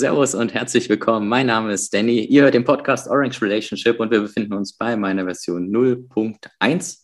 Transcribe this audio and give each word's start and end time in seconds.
Servus 0.00 0.34
und 0.34 0.54
herzlich 0.54 0.88
willkommen. 0.88 1.28
Mein 1.28 1.48
Name 1.48 1.74
ist 1.74 1.92
Danny. 1.92 2.20
Ihr 2.20 2.44
hört 2.44 2.54
den 2.54 2.64
Podcast 2.64 3.06
Orange 3.06 3.42
Relationship 3.42 4.00
und 4.00 4.10
wir 4.10 4.22
befinden 4.22 4.54
uns 4.54 4.72
bei 4.72 4.96
meiner 4.96 5.24
Version 5.24 5.70
0.1 5.70 7.00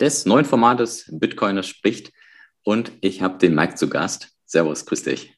des 0.00 0.26
neuen 0.26 0.44
Formates 0.44 1.08
Bitcoiner 1.12 1.62
spricht. 1.62 2.10
Und 2.64 2.90
ich 3.02 3.22
habe 3.22 3.38
den 3.38 3.54
Mike 3.54 3.76
zu 3.76 3.88
Gast. 3.88 4.30
Servus, 4.46 4.84
grüß 4.84 5.04
dich. 5.04 5.32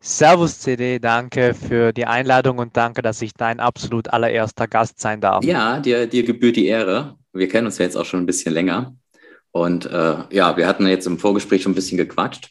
Servus 0.00 0.60
CD, 0.60 0.98
danke 0.98 1.52
für 1.52 1.92
die 1.92 2.06
Einladung 2.06 2.56
und 2.56 2.74
danke, 2.74 3.02
dass 3.02 3.20
ich 3.20 3.34
dein 3.34 3.60
absolut 3.60 4.08
allererster 4.08 4.66
Gast 4.66 4.98
sein 5.00 5.20
darf. 5.20 5.44
Ja, 5.44 5.78
dir, 5.78 6.06
dir 6.06 6.22
gebührt 6.22 6.56
die 6.56 6.68
Ehre. 6.68 7.18
Wir 7.34 7.48
kennen 7.48 7.66
uns 7.66 7.76
ja 7.76 7.84
jetzt 7.84 7.96
auch 7.96 8.06
schon 8.06 8.20
ein 8.20 8.26
bisschen 8.26 8.54
länger. 8.54 8.96
Und 9.50 9.84
äh, 9.84 10.16
ja, 10.30 10.56
wir 10.56 10.66
hatten 10.66 10.86
jetzt 10.86 11.06
im 11.06 11.18
Vorgespräch 11.18 11.64
schon 11.64 11.72
ein 11.72 11.74
bisschen 11.74 11.98
gequatscht. 11.98 12.48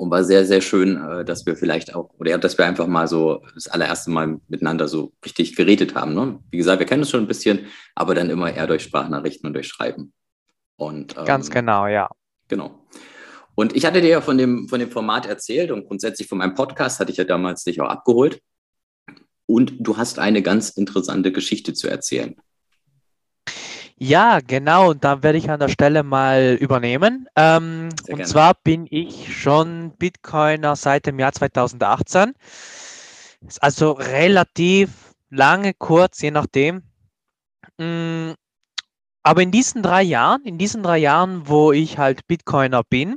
Und 0.00 0.10
war 0.10 0.24
sehr, 0.24 0.46
sehr 0.46 0.62
schön, 0.62 0.96
äh, 0.96 1.26
dass 1.26 1.44
wir 1.44 1.56
vielleicht 1.56 1.94
auch, 1.94 2.08
oder 2.18 2.38
dass 2.38 2.56
wir 2.56 2.64
einfach 2.64 2.86
mal 2.86 3.06
so 3.06 3.42
das 3.52 3.68
allererste 3.68 4.10
Mal 4.10 4.40
miteinander 4.48 4.88
so 4.88 5.12
richtig 5.22 5.56
geredet 5.56 5.94
haben. 5.94 6.14
Ne? 6.14 6.38
Wie 6.50 6.56
gesagt, 6.56 6.78
wir 6.78 6.86
kennen 6.86 7.02
uns 7.02 7.10
schon 7.10 7.20
ein 7.20 7.26
bisschen, 7.26 7.66
aber 7.94 8.14
dann 8.14 8.30
immer 8.30 8.50
eher 8.50 8.66
durch 8.66 8.82
Sprachnachrichten 8.82 9.46
und 9.48 9.52
durch 9.52 9.68
Schreiben. 9.68 10.14
Und, 10.76 11.18
ähm, 11.18 11.26
Ganz 11.26 11.50
genau, 11.50 11.86
ja. 11.86 12.08
Genau. 12.48 12.86
Und 13.54 13.76
ich 13.76 13.84
hatte 13.84 14.00
dir 14.00 14.08
ja 14.08 14.20
von 14.22 14.38
dem, 14.38 14.70
von 14.70 14.80
dem 14.80 14.90
Format 14.90 15.26
erzählt 15.26 15.70
und 15.70 15.86
grundsätzlich 15.86 16.26
von 16.26 16.38
meinem 16.38 16.54
Podcast 16.54 16.98
hatte 16.98 17.12
ich 17.12 17.18
ja 17.18 17.24
damals 17.24 17.64
dich 17.64 17.78
auch 17.82 17.90
abgeholt. 17.90 18.40
Und 19.44 19.74
du 19.80 19.98
hast 19.98 20.18
eine 20.18 20.40
ganz 20.40 20.70
interessante 20.70 21.30
Geschichte 21.30 21.74
zu 21.74 21.88
erzählen. 21.88 22.36
Ja, 24.02 24.40
genau. 24.40 24.90
Und 24.90 25.04
da 25.04 25.22
werde 25.22 25.36
ich 25.36 25.50
an 25.50 25.60
der 25.60 25.68
Stelle 25.68 26.02
mal 26.02 26.56
übernehmen. 26.58 27.28
Ähm, 27.36 27.90
und 28.08 28.26
zwar 28.26 28.54
bin 28.54 28.86
ich 28.90 29.36
schon 29.36 29.92
Bitcoiner 29.98 30.74
seit 30.74 31.04
dem 31.04 31.18
Jahr 31.18 31.32
2018. 31.32 32.32
Ist 33.46 33.62
also 33.62 33.92
relativ 33.92 35.14
lange, 35.28 35.74
kurz, 35.74 36.22
je 36.22 36.30
nachdem. 36.30 36.82
Mm, 37.76 38.32
aber 39.22 39.42
in 39.42 39.50
diesen 39.50 39.82
drei 39.82 40.02
Jahren, 40.02 40.44
in 40.44 40.56
diesen 40.56 40.82
drei 40.82 40.96
Jahren, 40.96 41.46
wo 41.46 41.70
ich 41.70 41.98
halt 41.98 42.26
Bitcoiner 42.26 42.82
bin, 42.82 43.16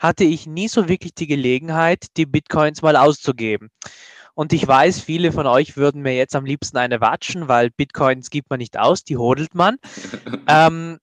hatte 0.00 0.24
ich 0.24 0.48
nie 0.48 0.66
so 0.66 0.88
wirklich 0.88 1.14
die 1.14 1.28
Gelegenheit, 1.28 2.06
die 2.16 2.26
Bitcoins 2.26 2.82
mal 2.82 2.96
auszugeben. 2.96 3.70
Und 4.38 4.52
ich 4.52 4.68
weiß, 4.68 5.00
viele 5.00 5.32
von 5.32 5.48
euch 5.48 5.76
würden 5.76 6.00
mir 6.00 6.14
jetzt 6.14 6.36
am 6.36 6.44
liebsten 6.44 6.76
eine 6.76 7.00
watschen, 7.00 7.48
weil 7.48 7.70
Bitcoins 7.70 8.30
gibt 8.30 8.50
man 8.50 8.60
nicht 8.60 8.78
aus, 8.78 9.02
die 9.02 9.16
hodelt 9.16 9.52
man. 9.56 9.78
ähm, 10.46 10.98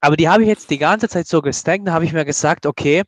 aber 0.00 0.16
die 0.16 0.26
habe 0.26 0.44
ich 0.44 0.48
jetzt 0.48 0.70
die 0.70 0.78
ganze 0.78 1.10
Zeit 1.10 1.26
so 1.26 1.42
gesteckt. 1.42 1.86
Da 1.86 1.92
habe 1.92 2.06
ich 2.06 2.14
mir 2.14 2.24
gesagt, 2.24 2.64
okay, 2.64 3.02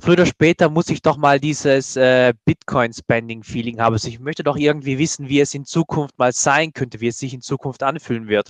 früher 0.00 0.14
oder 0.14 0.26
später 0.26 0.68
muss 0.68 0.88
ich 0.88 1.00
doch 1.00 1.16
mal 1.16 1.38
dieses 1.38 1.94
äh, 1.94 2.34
Bitcoin-Spending-Feeling 2.44 3.78
haben. 3.78 3.92
Also 3.92 4.08
ich 4.08 4.18
möchte 4.18 4.42
doch 4.42 4.56
irgendwie 4.56 4.98
wissen, 4.98 5.28
wie 5.28 5.38
es 5.38 5.54
in 5.54 5.64
Zukunft 5.64 6.18
mal 6.18 6.32
sein 6.32 6.72
könnte, 6.72 7.00
wie 7.00 7.06
es 7.06 7.18
sich 7.18 7.34
in 7.34 7.40
Zukunft 7.40 7.84
anfühlen 7.84 8.26
wird. 8.26 8.48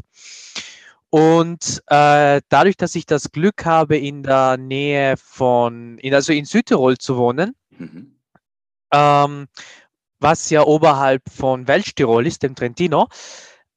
Und 1.11 1.83
äh, 1.89 2.41
dadurch, 2.49 2.79
dass 2.79 2.95
ich 2.95 3.05
das 3.05 3.33
Glück 3.33 3.67
habe, 3.67 3.99
in 3.99 4.23
der 4.23 4.57
Nähe 4.57 5.19
von, 5.19 5.99
in, 5.99 6.15
also 6.15 6.33
in 6.33 6.47
Südtirol 6.47 6.97
zu 6.97 7.19
wohnen, 7.19 7.55
mhm. 7.77 8.17
ähm, 8.95 9.49
was 10.23 10.51
ja 10.51 10.63
oberhalb 10.63 11.23
von 11.29 11.69
Welschtirol 11.69 12.27
ist, 12.27 12.43
dem 12.43 12.55
Trentino, 12.55 13.09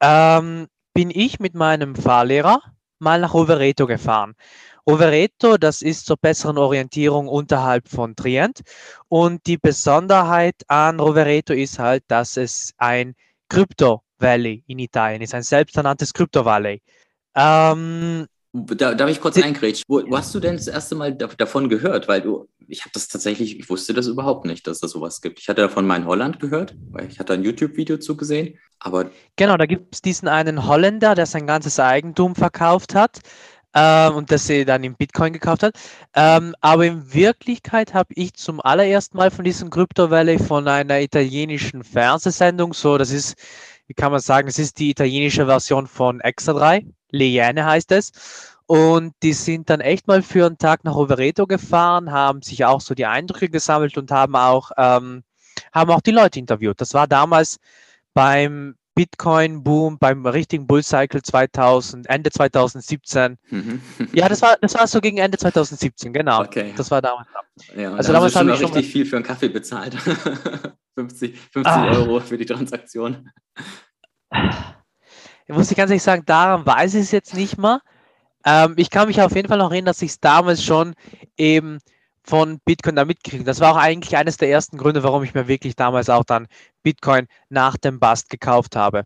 ähm, 0.02 0.68
bin 0.94 1.10
ich 1.10 1.40
mit 1.40 1.56
meinem 1.56 1.96
Fahrlehrer 1.96 2.62
mal 3.00 3.20
nach 3.20 3.34
Overeto 3.34 3.88
gefahren. 3.88 4.36
Overeto, 4.86 5.58
das 5.58 5.82
ist 5.82 6.06
zur 6.06 6.18
besseren 6.18 6.58
Orientierung 6.58 7.28
unterhalb 7.28 7.90
von 7.90 8.16
Trient. 8.16 8.62
Und 9.08 9.46
die 9.48 9.58
Besonderheit 9.58 10.56
an 10.68 11.00
Rovereto 11.00 11.54
ist 11.54 11.80
halt, 11.80 12.04
dass 12.08 12.38
es 12.38 12.74
ein 12.78 13.16
Crypto 13.50 14.04
Valley 14.20 14.64
in 14.68 14.80
Italien 14.80 15.22
ist, 15.22 15.34
ein 15.34 15.44
selbsternanntes 15.44 16.14
Crypto 16.14 16.46
Valley. 16.46 16.82
Ähm, 17.36 18.28
da, 18.56 18.94
darf 18.94 19.10
ich 19.10 19.20
kurz 19.20 19.38
eingrätschen? 19.38 19.84
Wo, 19.88 20.02
wo, 20.08 20.18
hast 20.18 20.34
du 20.34 20.40
denn 20.40 20.56
das 20.56 20.68
erste 20.68 20.96
Mal 20.96 21.14
davon 21.14 21.70
gehört? 21.70 22.08
Weil 22.08 22.22
du, 22.22 22.48
ich 22.68 22.82
habe 22.82 22.92
das 22.94 23.08
tatsächlich, 23.08 23.60
ich 23.60 23.70
wusste 23.70 23.94
das 23.94 24.08
überhaupt 24.08 24.46
nicht, 24.46 24.66
dass 24.66 24.78
es 24.78 24.82
da 24.82 24.88
sowas 24.88 25.22
gibt. 25.22 25.40
Ich 25.40 25.50
hatte 25.50 25.62
davon 25.62 25.86
mal 25.86 25.98
in 25.98 26.06
Holland 26.06 26.40
gehört, 26.40 26.76
weil 26.92 27.08
ich 27.10 27.20
hatte 27.20 27.34
ein 27.34 27.44
YouTube-Video 27.44 27.98
zugesehen. 27.98 28.58
Aber 28.80 29.10
genau, 29.36 29.58
da 29.58 29.66
gibt 29.66 29.96
es 29.96 30.02
diesen 30.02 30.28
einen 30.28 30.68
Holländer, 30.68 31.16
der 31.16 31.26
sein 31.26 31.48
ganzes 31.48 31.80
Eigentum 31.80 32.36
verkauft 32.36 32.96
hat 32.96 33.20
äh, 33.74 34.10
und 34.10 34.32
das 34.32 34.48
sie 34.48 34.66
dann 34.66 34.84
in 34.84 34.96
Bitcoin 34.96 35.34
gekauft 35.34 35.64
hat. 35.64 35.76
Ähm, 36.14 36.56
aber 36.62 36.86
in 36.86 37.14
Wirklichkeit 37.14 37.94
habe 37.94 38.14
ich 38.16 38.34
zum 38.34 38.62
allerersten 38.62 39.18
Mal 39.18 39.32
von 39.32 39.46
diesem 39.46 39.70
Crypto 39.70 40.10
Valley 40.10 40.40
von 40.40 40.68
einer 40.68 41.02
italienischen 41.02 41.84
Fernsehsendung, 41.84 42.74
so 42.74 42.98
das 42.98 43.12
ist, 43.12 43.36
wie 43.88 43.94
kann 43.94 44.12
man 44.12 44.22
sagen, 44.22 44.48
das 44.48 44.60
ist 44.60 44.80
die 44.80 44.92
italienische 44.92 45.46
Version 45.46 45.88
von 45.88 46.20
Extra 46.22 46.54
3 46.54 46.86
Leyene 47.12 47.66
heißt 47.66 47.92
es. 47.92 48.12
Und 48.68 49.14
die 49.22 49.34
sind 49.34 49.70
dann 49.70 49.80
echt 49.80 50.08
mal 50.08 50.24
für 50.24 50.48
einen 50.48 50.58
Tag 50.58 50.84
nach 50.84 50.96
Overeto 50.96 51.46
gefahren, 51.46 52.12
haben 52.12 52.42
sich 52.42 52.66
auch 52.66 52.82
so 52.82 52.96
die 52.96 53.06
Eindrücke 53.06 53.50
gesammelt 53.50 53.98
und 53.98 54.10
haben 54.12 54.36
auch, 54.36 54.72
ähm, 54.78 55.24
haben 55.72 55.92
auch 55.92 56.02
die 56.02 56.12
Leute 56.12 56.40
interviewt. 56.40 56.82
Das 56.82 56.94
war 56.96 57.08
damals 57.08 57.60
beim 58.14 58.76
Bitcoin-Boom, 58.96 60.00
beim 60.00 60.26
richtigen 60.26 60.66
Bullcycle 60.66 61.22
2000, 61.22 62.10
Ende 62.10 62.32
2017. 62.32 63.38
Mhm. 63.50 63.82
ja, 64.14 64.28
das 64.30 64.42
war, 64.42 64.58
das 64.62 64.74
war 64.74 64.88
so 64.88 65.02
gegen 65.02 65.18
Ende 65.18 65.38
2017, 65.38 66.14
genau. 66.14 66.42
Okay. 66.42 66.74
Das 66.76 66.90
war 66.90 67.02
damals. 67.02 67.28
Ja, 67.76 67.94
also 67.94 68.08
da 68.08 68.14
damals 68.14 68.36
haben 68.36 68.48
wir 68.48 68.56
schon 68.56 68.66
richtig 68.72 68.92
viel 68.92 69.06
für 69.06 69.18
einen 69.18 69.26
Kaffee 69.26 69.50
bezahlt. 69.50 69.96
50, 70.96 71.38
50 71.52 71.66
ah. 71.66 71.92
Euro 71.92 72.22
für 72.22 72.38
die 72.38 72.46
Transaktion 72.46 73.30
muss 75.48 75.72
ich 75.72 75.78
ganz 75.78 75.92
ehrlich 75.92 76.04
sagen, 76.04 76.24
daran 76.26 76.66
weiß 76.66 76.96
ich 76.96 77.02
es 77.02 77.12
jetzt 77.12 77.34
nicht 77.34 77.58
mehr. 77.58 77.82
Ähm, 78.46 78.74
ich 78.78 78.90
kann 78.90 79.08
mich 79.08 79.22
auf 79.22 79.36
jeden 79.36 79.48
Fall 79.48 79.58
noch 79.58 79.72
erinnern, 79.72 79.88
dass 79.88 80.02
ich 80.02 80.12
es 80.12 80.20
damals 80.20 80.64
schon 80.64 80.96
eben 81.38 81.80
von 82.26 82.60
Bitcoin 82.66 82.96
da 82.96 83.06
mitkriege. 83.06 83.44
Das 83.44 83.60
war 83.60 83.74
auch 83.74 83.78
eigentlich 83.78 84.18
eines 84.18 84.38
der 84.38 84.50
ersten 84.50 84.78
Gründe, 84.78 85.04
warum 85.04 85.24
ich 85.24 85.34
mir 85.34 85.48
wirklich 85.48 85.76
damals 85.76 86.10
auch 86.10 86.24
dann 86.24 86.48
Bitcoin 86.84 87.28
nach 87.50 87.78
dem 87.78 88.00
Bust 88.00 88.30
gekauft 88.30 88.76
habe. 88.76 89.04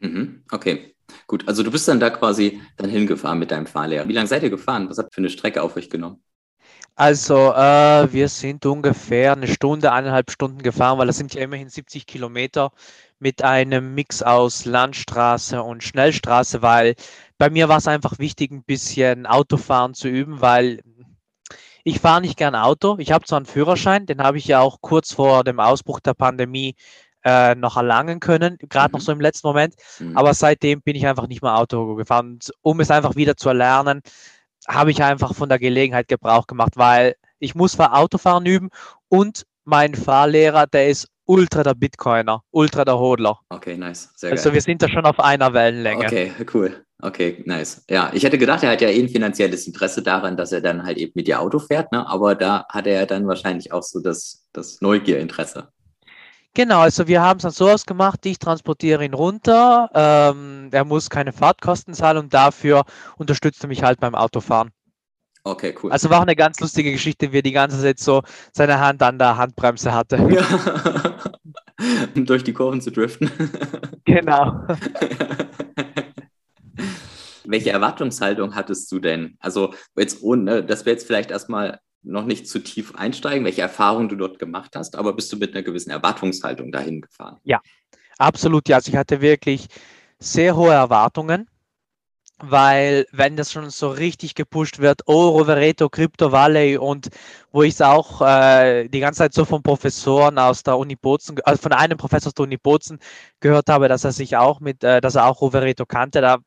Mhm, 0.00 0.42
okay, 0.52 0.94
gut. 1.26 1.46
Also 1.48 1.62
du 1.62 1.70
bist 1.70 1.88
dann 1.88 2.00
da 2.00 2.10
quasi 2.10 2.60
dann 2.76 2.90
hingefahren 2.90 3.38
mit 3.38 3.50
deinem 3.50 3.66
Fahrlehrer. 3.66 4.06
Wie 4.08 4.12
lange 4.12 4.28
seid 4.28 4.42
ihr 4.42 4.50
gefahren? 4.50 4.88
Was 4.88 4.98
habt 4.98 5.12
ihr 5.12 5.14
für 5.14 5.20
eine 5.20 5.30
Strecke 5.30 5.62
auf 5.62 5.76
euch 5.76 5.90
genommen? 5.90 6.22
Also, 7.00 7.52
äh, 7.52 8.12
wir 8.12 8.28
sind 8.28 8.66
ungefähr 8.66 9.32
eine 9.32 9.46
Stunde, 9.46 9.92
eineinhalb 9.92 10.32
Stunden 10.32 10.58
gefahren, 10.62 10.98
weil 10.98 11.06
das 11.06 11.16
sind 11.16 11.32
ja 11.32 11.42
immerhin 11.42 11.68
70 11.68 12.06
Kilometer 12.06 12.72
mit 13.20 13.44
einem 13.44 13.94
Mix 13.94 14.20
aus 14.20 14.64
Landstraße 14.64 15.62
und 15.62 15.84
Schnellstraße, 15.84 16.60
weil 16.60 16.96
bei 17.38 17.50
mir 17.50 17.68
war 17.68 17.78
es 17.78 17.86
einfach 17.86 18.18
wichtig, 18.18 18.50
ein 18.50 18.64
bisschen 18.64 19.26
Autofahren 19.26 19.94
zu 19.94 20.08
üben, 20.08 20.40
weil 20.40 20.80
ich 21.88 22.00
fahre 22.00 22.20
nicht 22.20 22.36
gern 22.36 22.54
Auto. 22.54 22.96
Ich 22.98 23.12
habe 23.12 23.24
zwar 23.24 23.38
einen 23.38 23.46
Führerschein, 23.46 24.04
den 24.04 24.22
habe 24.22 24.36
ich 24.36 24.46
ja 24.46 24.60
auch 24.60 24.80
kurz 24.82 25.12
vor 25.14 25.42
dem 25.42 25.58
Ausbruch 25.58 26.00
der 26.00 26.12
Pandemie 26.12 26.76
äh, 27.24 27.54
noch 27.54 27.78
erlangen 27.78 28.20
können, 28.20 28.58
gerade 28.68 28.90
mhm. 28.90 28.92
noch 28.92 29.00
so 29.00 29.12
im 29.12 29.20
letzten 29.20 29.46
Moment. 29.46 29.74
Mhm. 29.98 30.16
Aber 30.16 30.34
seitdem 30.34 30.82
bin 30.82 30.96
ich 30.96 31.06
einfach 31.06 31.28
nicht 31.28 31.42
mehr 31.42 31.56
Auto 31.56 31.94
gefahren. 31.94 32.32
Und 32.32 32.52
um 32.60 32.80
es 32.80 32.90
einfach 32.90 33.16
wieder 33.16 33.36
zu 33.36 33.48
erlernen, 33.48 34.02
habe 34.68 34.90
ich 34.90 35.02
einfach 35.02 35.34
von 35.34 35.48
der 35.48 35.58
Gelegenheit 35.58 36.08
Gebrauch 36.08 36.46
gemacht, 36.46 36.72
weil 36.76 37.16
ich 37.38 37.54
muss 37.54 37.72
zwar 37.72 37.96
Autofahren 37.96 38.44
üben 38.44 38.68
und 39.08 39.46
mein 39.64 39.94
Fahrlehrer, 39.94 40.66
der 40.66 40.88
ist 40.88 41.08
ultra 41.28 41.62
der 41.62 41.74
Bitcoiner, 41.74 42.42
ultra 42.50 42.84
der 42.84 42.98
Hodler. 42.98 43.38
Okay, 43.50 43.76
nice. 43.76 44.10
Sehr 44.16 44.32
also 44.32 44.44
geil. 44.44 44.54
wir 44.54 44.60
sind 44.62 44.82
da 44.82 44.88
schon 44.88 45.04
auf 45.04 45.20
einer 45.20 45.52
Wellenlänge. 45.52 46.06
Okay, 46.06 46.32
cool. 46.54 46.84
Okay, 47.00 47.42
nice. 47.46 47.84
Ja, 47.88 48.10
ich 48.12 48.24
hätte 48.24 48.38
gedacht, 48.38 48.64
er 48.64 48.72
hat 48.72 48.80
ja 48.80 48.88
eh 48.88 49.00
ein 49.00 49.08
finanzielles 49.08 49.66
Interesse 49.68 50.02
daran, 50.02 50.36
dass 50.36 50.50
er 50.50 50.60
dann 50.60 50.82
halt 50.82 50.98
eben 50.98 51.12
mit 51.14 51.28
dir 51.28 51.40
Auto 51.40 51.60
fährt, 51.60 51.92
ne? 51.92 52.04
aber 52.08 52.34
da 52.34 52.66
hat 52.68 52.88
er 52.88 52.94
ja 52.94 53.06
dann 53.06 53.28
wahrscheinlich 53.28 53.72
auch 53.72 53.84
so 53.84 54.00
das, 54.00 54.46
das 54.52 54.80
Neugierinteresse. 54.80 55.68
Genau, 56.54 56.80
also 56.80 57.06
wir 57.06 57.22
haben 57.22 57.36
es 57.36 57.42
dann 57.42 57.52
so 57.52 57.68
ausgemacht, 57.68 58.26
ich 58.26 58.40
transportiere 58.40 59.04
ihn 59.04 59.14
runter, 59.14 59.90
ähm, 59.94 60.70
er 60.72 60.84
muss 60.84 61.08
keine 61.08 61.32
Fahrtkosten 61.32 61.94
zahlen 61.94 62.18
und 62.18 62.34
dafür 62.34 62.84
unterstützt 63.16 63.62
er 63.62 63.68
mich 63.68 63.84
halt 63.84 64.00
beim 64.00 64.16
Autofahren. 64.16 64.70
Okay, 65.48 65.74
cool. 65.82 65.90
Also 65.90 66.10
war 66.10 66.18
auch 66.18 66.22
eine 66.22 66.36
ganz 66.36 66.60
lustige 66.60 66.92
Geschichte, 66.92 67.32
wie 67.32 67.38
er 67.38 67.42
die 67.42 67.52
ganze 67.52 67.80
Zeit 67.80 67.98
so 67.98 68.22
seine 68.52 68.80
Hand 68.80 69.02
an 69.02 69.18
der 69.18 69.36
Handbremse 69.36 69.92
hatte. 69.92 70.18
Ja. 71.80 72.02
um 72.16 72.26
durch 72.26 72.42
die 72.42 72.52
Kurven 72.52 72.80
zu 72.80 72.90
driften. 72.90 73.30
Genau. 74.04 74.66
Welche 77.44 77.70
Erwartungshaltung 77.70 78.56
hattest 78.56 78.90
du 78.90 78.98
denn? 78.98 79.36
Also 79.38 79.72
jetzt 79.96 80.20
ohne, 80.22 80.64
dass 80.64 80.84
wir 80.86 80.92
jetzt 80.92 81.06
vielleicht 81.06 81.30
erstmal 81.30 81.78
noch 82.02 82.24
nicht 82.24 82.48
zu 82.48 82.58
tief 82.58 82.96
einsteigen, 82.96 83.44
welche 83.44 83.62
Erfahrungen 83.62 84.08
du 84.08 84.16
dort 84.16 84.40
gemacht 84.40 84.74
hast, 84.74 84.96
aber 84.96 85.12
bist 85.12 85.32
du 85.32 85.36
mit 85.36 85.54
einer 85.54 85.62
gewissen 85.62 85.90
Erwartungshaltung 85.90 86.72
dahin 86.72 87.00
gefahren? 87.00 87.38
Ja, 87.44 87.60
absolut. 88.18 88.68
Ja, 88.68 88.76
also 88.76 88.90
ich 88.90 88.96
hatte 88.96 89.20
wirklich 89.20 89.68
sehr 90.18 90.56
hohe 90.56 90.72
Erwartungen 90.72 91.48
weil 92.40 93.06
wenn 93.12 93.36
das 93.36 93.52
schon 93.52 93.70
so 93.70 93.88
richtig 93.90 94.34
gepusht 94.34 94.78
wird, 94.78 95.02
oh, 95.06 95.28
Rovereto, 95.30 95.88
Crypto 95.88 96.30
Valley 96.30 96.76
und 96.78 97.08
wo 97.50 97.62
ich 97.62 97.74
es 97.74 97.82
auch 97.82 98.22
äh, 98.22 98.88
die 98.88 99.00
ganze 99.00 99.18
Zeit 99.18 99.34
so 99.34 99.44
von 99.44 99.62
Professoren 99.62 100.38
aus 100.38 100.62
der 100.62 100.78
Uni 100.78 100.96
Bozen, 100.96 101.40
also 101.44 101.62
von 101.62 101.72
einem 101.72 101.98
Professor 101.98 102.28
aus 102.28 102.34
der 102.34 102.44
Uni 102.44 102.56
Bozen 102.56 102.98
gehört 103.40 103.68
habe, 103.68 103.88
dass 103.88 104.04
er 104.04 104.12
sich 104.12 104.36
auch 104.36 104.60
mit, 104.60 104.84
äh, 104.84 105.00
dass 105.00 105.16
er 105.16 105.26
auch 105.26 105.40
Rovereto 105.40 105.84
kannte, 105.84 106.20
da, 106.20 106.38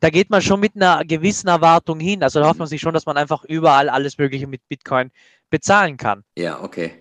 da 0.00 0.10
geht 0.10 0.30
man 0.30 0.42
schon 0.42 0.60
mit 0.60 0.76
einer 0.76 1.04
gewissen 1.04 1.48
Erwartung 1.48 1.98
hin. 1.98 2.22
Also 2.22 2.40
da 2.40 2.48
hofft 2.48 2.58
man 2.58 2.68
sich 2.68 2.80
schon, 2.80 2.94
dass 2.94 3.06
man 3.06 3.16
einfach 3.16 3.44
überall 3.44 3.88
alles 3.88 4.18
Mögliche 4.18 4.46
mit 4.46 4.68
Bitcoin 4.68 5.10
bezahlen 5.50 5.96
kann. 5.96 6.22
Ja, 6.36 6.62
okay. 6.62 7.00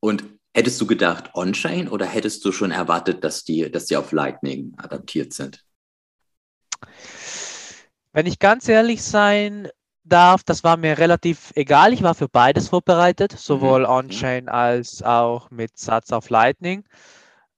Und 0.00 0.24
hättest 0.52 0.80
du 0.80 0.86
gedacht 0.86 1.30
On-Chain 1.34 1.88
oder 1.88 2.06
hättest 2.06 2.44
du 2.44 2.52
schon 2.52 2.70
erwartet, 2.70 3.24
dass 3.24 3.44
die, 3.44 3.70
dass 3.70 3.86
die 3.86 3.96
auf 3.96 4.12
Lightning 4.12 4.74
adaptiert 4.76 5.32
sind? 5.32 5.64
Wenn 8.14 8.26
ich 8.26 8.38
ganz 8.38 8.68
ehrlich 8.68 9.02
sein 9.02 9.68
darf, 10.04 10.44
das 10.44 10.62
war 10.62 10.76
mir 10.76 10.98
relativ 10.98 11.50
egal. 11.56 11.92
Ich 11.92 12.04
war 12.04 12.14
für 12.14 12.28
beides 12.28 12.68
vorbereitet, 12.68 13.32
sowohl 13.36 13.80
mhm. 13.80 13.88
On-Chain 13.88 14.48
als 14.48 15.02
auch 15.02 15.50
mit 15.50 15.76
Satz 15.76 16.12
auf 16.12 16.30
Lightning. 16.30 16.84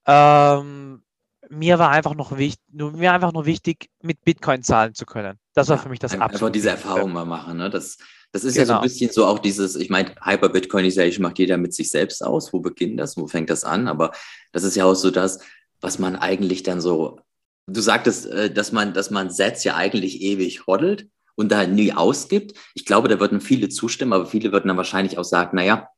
Ähm, 0.06 1.02
mir 1.50 1.78
war 1.78 1.90
einfach 1.90 2.14
noch 2.14 2.38
wichtig, 2.38 2.64
mir 2.72 3.12
einfach 3.12 3.34
nur 3.34 3.44
wichtig, 3.44 3.90
mit 4.00 4.24
Bitcoin 4.24 4.62
zahlen 4.62 4.94
zu 4.94 5.04
können. 5.04 5.38
Das 5.52 5.68
war 5.68 5.76
für 5.76 5.90
mich 5.90 5.98
das 5.98 6.12
Einfach 6.12 6.30
absolut 6.30 6.54
diese 6.54 6.70
Erfahrung 6.70 7.12
mal 7.12 7.26
machen. 7.26 7.58
Ne? 7.58 7.68
Das, 7.68 7.98
das 8.32 8.44
ist 8.44 8.54
genau. 8.54 8.62
ja 8.62 8.66
so 8.66 8.72
ein 8.72 8.76
genau. 8.76 8.82
bisschen 8.82 9.12
so 9.12 9.26
auch 9.26 9.38
dieses, 9.38 9.76
ich 9.76 9.90
meine, 9.90 10.14
Hyper-Bitcoinization 10.22 11.22
macht 11.22 11.38
jeder 11.38 11.58
mit 11.58 11.74
sich 11.74 11.90
selbst 11.90 12.24
aus. 12.24 12.54
Wo 12.54 12.60
beginnt 12.60 12.98
das? 12.98 13.18
Wo 13.18 13.26
fängt 13.26 13.50
das 13.50 13.64
an? 13.64 13.88
Aber 13.88 14.12
das 14.52 14.64
ist 14.64 14.74
ja 14.74 14.86
auch 14.86 14.94
so 14.94 15.10
das, 15.10 15.40
was 15.82 15.98
man 15.98 16.16
eigentlich 16.16 16.62
dann 16.62 16.80
so 16.80 17.20
Du 17.66 17.80
sagtest, 17.80 18.26
äh, 18.26 18.50
dass 18.50 18.72
man, 18.72 18.92
dass 18.92 19.10
man 19.10 19.30
Sets 19.30 19.64
ja 19.64 19.76
eigentlich 19.76 20.22
ewig 20.22 20.66
hoddelt 20.66 21.08
und 21.34 21.50
da 21.50 21.66
nie 21.66 21.92
ausgibt. 21.92 22.54
Ich 22.74 22.86
glaube, 22.86 23.08
da 23.08 23.20
würden 23.20 23.40
viele 23.40 23.68
zustimmen, 23.68 24.12
aber 24.12 24.26
viele 24.26 24.52
würden 24.52 24.68
dann 24.68 24.76
wahrscheinlich 24.76 25.18
auch 25.18 25.24
sagen, 25.24 25.56
naja, 25.56 25.88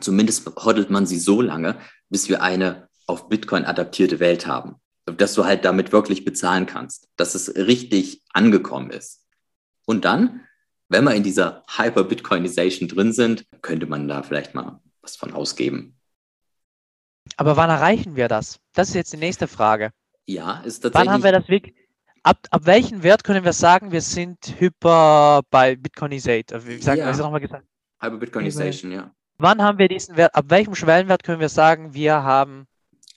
zumindest 0.00 0.46
hoddelt 0.64 0.90
man 0.90 1.06
sie 1.06 1.18
so 1.18 1.40
lange, 1.40 1.78
bis 2.08 2.28
wir 2.28 2.42
eine 2.42 2.88
auf 3.06 3.28
Bitcoin 3.28 3.64
adaptierte 3.64 4.20
Welt 4.20 4.46
haben. 4.46 4.76
Dass 5.06 5.34
du 5.34 5.44
halt 5.44 5.64
damit 5.64 5.92
wirklich 5.92 6.24
bezahlen 6.24 6.66
kannst, 6.66 7.08
dass 7.16 7.34
es 7.34 7.54
richtig 7.56 8.22
angekommen 8.32 8.90
ist. 8.90 9.26
Und 9.84 10.04
dann, 10.04 10.42
wenn 10.88 11.04
wir 11.04 11.14
in 11.14 11.24
dieser 11.24 11.64
Hyper-Bitcoinization 11.76 12.88
drin 12.88 13.12
sind, 13.12 13.44
könnte 13.62 13.86
man 13.86 14.06
da 14.06 14.22
vielleicht 14.22 14.54
mal 14.54 14.80
was 15.00 15.16
von 15.16 15.32
ausgeben. 15.32 15.96
Aber 17.36 17.56
wann 17.56 17.70
erreichen 17.70 18.14
wir 18.16 18.28
das? 18.28 18.58
Das 18.72 18.88
ist 18.88 18.94
jetzt 18.94 19.12
die 19.12 19.18
nächste 19.18 19.48
Frage. 19.48 19.90
Ja, 20.26 20.60
ist 20.60 20.80
tatsächlich. 20.80 21.06
Wann 21.06 21.14
haben 21.14 21.24
wir 21.24 21.32
das 21.32 21.48
wirklich? 21.48 21.74
Ab, 22.22 22.38
ab 22.50 22.66
welchem 22.66 23.02
Wert 23.02 23.24
können 23.24 23.44
wir 23.44 23.52
sagen, 23.52 23.90
wir 23.90 24.00
sind 24.00 24.38
hyper 24.58 25.42
bei 25.50 25.74
Bitcoinization? 25.74 26.56
Also, 26.56 26.68
wie 26.68 26.80
sagen, 26.80 27.00
ja. 27.00 27.16
nochmal 27.16 27.40
gesagt? 27.40 27.66
Hyper 28.00 28.16
Bitcoinization, 28.16 28.92
ja. 28.92 29.10
Wann 29.38 29.60
haben 29.60 29.78
wir 29.78 29.88
diesen 29.88 30.16
Wert? 30.16 30.34
Ab 30.34 30.44
welchem 30.48 30.74
Schwellenwert 30.74 31.24
können 31.24 31.40
wir 31.40 31.48
sagen, 31.48 31.94
wir 31.94 32.22
haben 32.22 32.66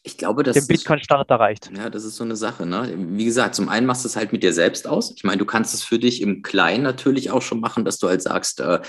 ich 0.05 0.17
glaube, 0.17 0.43
das 0.43 0.55
den 0.55 0.67
Bitcoin-Standard 0.67 1.29
erreicht? 1.31 1.71
Ja, 1.75 1.89
das 1.89 2.03
ist 2.03 2.15
so 2.15 2.23
eine 2.23 2.35
Sache. 2.35 2.65
Ne? 2.65 2.93
Wie 2.95 3.25
gesagt, 3.25 3.55
zum 3.55 3.69
einen 3.69 3.87
machst 3.87 4.03
du 4.03 4.07
es 4.07 4.15
halt 4.15 4.31
mit 4.31 4.43
dir 4.43 4.53
selbst 4.53 4.87
aus. 4.87 5.11
Ich 5.15 5.23
meine, 5.23 5.37
du 5.37 5.45
kannst 5.45 5.73
es 5.73 5.83
für 5.83 5.97
dich 5.97 6.21
im 6.21 6.43
Kleinen 6.43 6.83
natürlich 6.83 7.31
auch 7.31 7.41
schon 7.41 7.59
machen, 7.59 7.85
dass 7.85 7.97
du 7.97 8.07
halt 8.07 8.21
sagst, 8.21 8.59
äh, 8.59 8.81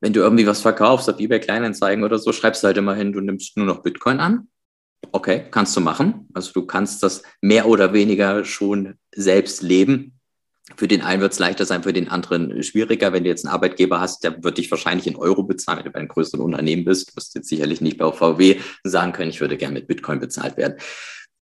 wenn 0.00 0.12
du 0.12 0.20
irgendwie 0.20 0.46
was 0.46 0.60
verkaufst 0.60 1.10
auf 1.10 1.18
eBay 1.18 1.40
Kleinanzeigen 1.40 2.04
oder 2.04 2.18
so, 2.18 2.32
schreibst 2.32 2.62
du 2.62 2.68
halt 2.68 2.76
immer 2.76 2.94
hin, 2.94 3.12
du 3.12 3.20
nimmst 3.20 3.56
nur 3.56 3.66
noch 3.66 3.82
Bitcoin 3.82 4.20
an. 4.20 4.48
Okay, 5.12 5.44
kannst 5.50 5.76
du 5.76 5.80
machen. 5.80 6.28
Also 6.34 6.52
du 6.52 6.66
kannst 6.66 7.02
das 7.02 7.22
mehr 7.40 7.66
oder 7.66 7.92
weniger 7.92 8.44
schon 8.44 8.94
selbst 9.14 9.62
leben. 9.62 10.18
Für 10.76 10.88
den 10.88 11.02
einen 11.02 11.22
wird 11.22 11.32
es 11.32 11.38
leichter 11.38 11.64
sein, 11.64 11.84
für 11.84 11.92
den 11.92 12.08
anderen 12.08 12.62
schwieriger. 12.62 13.12
Wenn 13.12 13.22
du 13.22 13.30
jetzt 13.30 13.44
einen 13.44 13.54
Arbeitgeber 13.54 14.00
hast, 14.00 14.24
der 14.24 14.42
wird 14.42 14.58
dich 14.58 14.70
wahrscheinlich 14.70 15.06
in 15.06 15.16
Euro 15.16 15.44
bezahlen, 15.44 15.78
wenn 15.78 15.84
du 15.86 15.92
bei 15.92 16.00
einem 16.00 16.08
größeren 16.08 16.40
Unternehmen 16.40 16.84
bist. 16.84 17.10
Du 17.10 17.16
wirst 17.16 17.34
jetzt 17.34 17.48
sicherlich 17.48 17.80
nicht 17.80 17.98
bei 17.98 18.10
VW 18.10 18.60
sagen 18.82 19.12
können, 19.12 19.30
ich 19.30 19.40
würde 19.40 19.56
gerne 19.56 19.74
mit 19.74 19.86
Bitcoin 19.86 20.18
bezahlt 20.18 20.56
werden. 20.56 20.76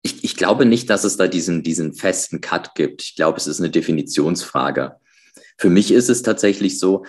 Ich, 0.04 0.24
ich 0.24 0.36
glaube 0.36 0.66
nicht, 0.66 0.90
dass 0.90 1.04
es 1.04 1.18
da 1.18 1.28
diesen, 1.28 1.64
diesen 1.64 1.96
festen 1.96 2.40
Cut 2.40 2.76
gibt. 2.76 3.02
Ich 3.02 3.16
glaube, 3.16 3.38
es 3.38 3.48
ist 3.48 3.60
eine 3.60 3.72
Definitionsfrage. 3.72 4.96
Für 5.58 5.70
mich 5.70 5.92
ist 5.92 6.10
es 6.10 6.22
tatsächlich 6.22 6.80
so, 6.80 7.04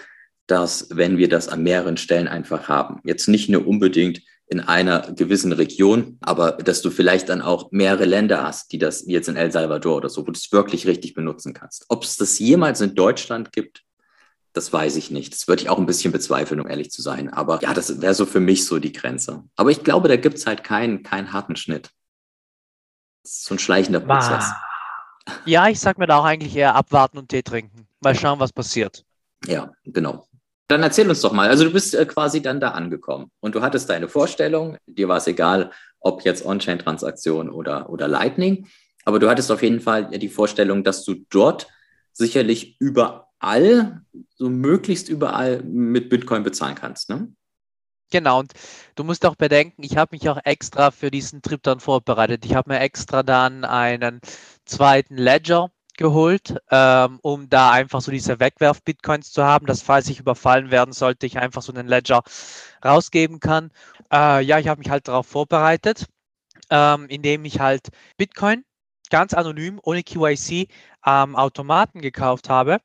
dass 0.47 0.89
wenn 0.91 1.19
wir 1.19 1.29
das 1.29 1.49
an 1.49 1.63
mehreren 1.63 1.97
Stellen 1.97 2.27
einfach 2.27 2.69
haben, 2.69 3.01
jetzt 3.05 3.29
nicht 3.29 3.49
nur 3.49 3.67
unbedingt 3.67 4.23
in 4.51 4.59
einer 4.59 5.13
gewissen 5.13 5.53
Region, 5.53 6.19
aber 6.21 6.53
dass 6.53 6.83
du 6.83 6.91
vielleicht 6.91 7.29
dann 7.29 7.41
auch 7.41 7.71
mehrere 7.71 8.05
Länder 8.05 8.43
hast, 8.43 8.73
die 8.73 8.79
das 8.79 9.05
jetzt 9.07 9.29
in 9.29 9.37
El 9.37 9.53
Salvador 9.53 9.97
oder 9.97 10.09
so, 10.09 10.23
wo 10.23 10.33
du 10.33 10.37
es 10.37 10.51
wirklich 10.51 10.89
richtig 10.89 11.15
benutzen 11.15 11.55
kannst. 11.55 11.87
Ob 11.89 12.03
es 12.03 12.17
das 12.17 12.41
jemals 12.41 12.81
in 12.81 12.97
Deutschland 12.97 13.53
gibt, 13.53 13.85
das 14.53 14.73
weiß 14.73 14.97
ich 14.97 15.13
nicht. 15.13 15.33
Das 15.33 15.47
würde 15.47 15.63
ich 15.63 15.69
auch 15.69 15.79
ein 15.79 15.87
bisschen 15.87 16.11
bezweifeln, 16.11 16.61
um 16.61 16.69
ehrlich 16.69 16.91
zu 16.91 17.01
sein. 17.01 17.33
Aber 17.33 17.63
ja, 17.63 17.73
das 17.73 18.03
wäre 18.03 18.15
so 18.15 18.27
für 18.27 18.41
mich 18.41 18.67
so 18.67 18.81
die 18.81 18.91
Grenze. 18.91 19.45
Aber 19.55 19.71
ich 19.71 19.85
glaube, 19.85 20.09
da 20.09 20.17
gibt 20.17 20.39
es 20.39 20.47
halt 20.47 20.65
keinen, 20.65 21.05
keinen 21.05 21.33
harten 21.33 21.55
Schnitt. 21.55 21.91
Das 23.23 23.33
ist 23.33 23.45
so 23.45 23.55
ein 23.55 23.61
schleichender 23.61 24.01
Prozess. 24.01 24.51
Ja, 25.45 25.69
ich 25.69 25.79
sag 25.79 25.99
mir 25.99 26.09
da 26.09 26.19
auch 26.19 26.25
eigentlich 26.25 26.57
eher 26.57 26.75
abwarten 26.75 27.19
und 27.19 27.29
Tee 27.29 27.43
trinken. 27.43 27.87
Mal 28.01 28.17
schauen, 28.17 28.41
was 28.41 28.53
passiert. 28.53 29.05
Ja, 29.47 29.71
genau. 29.85 30.27
Dann 30.71 30.85
erzähl 30.85 31.09
uns 31.09 31.21
doch 31.21 31.33
mal. 31.33 31.49
Also 31.49 31.65
du 31.65 31.73
bist 31.73 31.97
äh, 31.97 32.07
quasi 32.07 32.41
dann 32.41 32.61
da 32.61 32.71
angekommen 32.71 33.33
und 33.41 33.57
du 33.57 33.61
hattest 33.61 33.91
deine 33.91 34.09
Vorstellung. 34.09 34.77
Dir 34.87 35.09
war 35.09 35.17
es 35.17 35.27
egal, 35.27 35.73
ob 35.99 36.25
jetzt 36.25 36.47
On-Chain-Transaktion 36.47 37.51
oder, 37.51 37.91
oder 37.91 38.07
Lightning. 38.07 38.69
Aber 39.05 39.19
du 39.19 39.29
hattest 39.29 39.51
auf 39.51 39.65
jeden 39.65 39.81
Fall 39.81 40.11
die 40.11 40.29
Vorstellung, 40.29 40.85
dass 40.85 41.05
du 41.05 41.15
dort 41.29 41.67
sicherlich 42.13 42.77
überall, 42.79 44.03
so 44.37 44.49
möglichst 44.49 45.09
überall 45.09 45.61
mit 45.65 46.09
Bitcoin 46.09 46.45
bezahlen 46.45 46.77
kannst. 46.77 47.11
Ne? 47.11 47.33
Genau, 48.13 48.39
und 48.39 48.53
du 48.95 49.03
musst 49.03 49.27
auch 49.27 49.35
bedenken, 49.35 49.83
ich 49.83 49.97
habe 49.97 50.15
mich 50.15 50.29
auch 50.29 50.39
extra 50.45 50.93
für 50.93 51.11
diesen 51.11 51.43
Trip 51.43 51.61
dann 51.65 51.81
vorbereitet. 51.81 52.45
Ich 52.45 52.55
habe 52.55 52.71
mir 52.71 52.79
extra 52.79 53.25
dann 53.25 53.65
einen 53.65 54.21
zweiten 54.67 55.17
Ledger 55.17 55.73
geholt, 56.01 56.57
ähm, 56.71 57.19
um 57.23 57.49
da 57.51 57.73
einfach 57.73 58.01
so 58.01 58.11
diese 58.11 58.41
Wegwerf-Bitcoins 58.41 59.33
zu 59.33 59.45
haben, 59.45 59.67
dass 59.67 59.83
falls 59.83 60.09
ich 60.09 60.19
überfallen 60.19 60.71
werden 60.71 60.93
sollte, 60.93 61.27
ich 61.27 61.39
einfach 61.39 61.61
so 61.61 61.73
einen 61.73 61.87
Ledger 61.87 62.23
rausgeben 62.83 63.39
kann. 63.39 63.71
Äh, 64.11 64.43
ja, 64.43 64.59
ich 64.59 64.67
habe 64.67 64.79
mich 64.79 64.89
halt 64.89 65.09
darauf 65.09 65.27
vorbereitet, 65.27 66.07
ähm, 66.71 67.07
indem 67.09 67.45
ich 67.45 67.61
halt 67.61 67.89
Bitcoin 68.17 68.65
ganz 69.11 69.35
anonym, 69.35 69.79
ohne 69.83 70.03
KYC, 70.03 70.69
am 71.03 71.37
Automaten 71.37 72.01
gekauft 72.01 72.49
habe. 72.49 72.79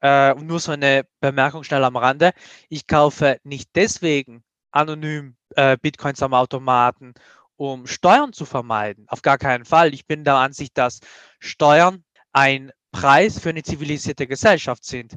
Äh, 0.00 0.34
nur 0.34 0.60
so 0.60 0.70
eine 0.72 1.04
Bemerkung 1.20 1.64
schnell 1.64 1.82
am 1.82 1.96
Rande. 1.96 2.30
Ich 2.68 2.86
kaufe 2.86 3.38
nicht 3.42 3.70
deswegen 3.74 4.44
anonym 4.70 5.36
äh, 5.56 5.76
Bitcoins 5.76 6.22
am 6.22 6.32
Automaten, 6.34 7.14
um 7.56 7.88
Steuern 7.88 8.32
zu 8.32 8.44
vermeiden. 8.44 9.06
Auf 9.08 9.22
gar 9.22 9.38
keinen 9.38 9.64
Fall. 9.64 9.94
Ich 9.94 10.06
bin 10.06 10.22
der 10.22 10.36
Ansicht, 10.36 10.78
dass 10.78 11.00
Steuern 11.40 12.04
ein 12.32 12.72
Preis 12.92 13.38
für 13.38 13.50
eine 13.50 13.62
zivilisierte 13.62 14.26
Gesellschaft 14.26 14.84
sind. 14.84 15.16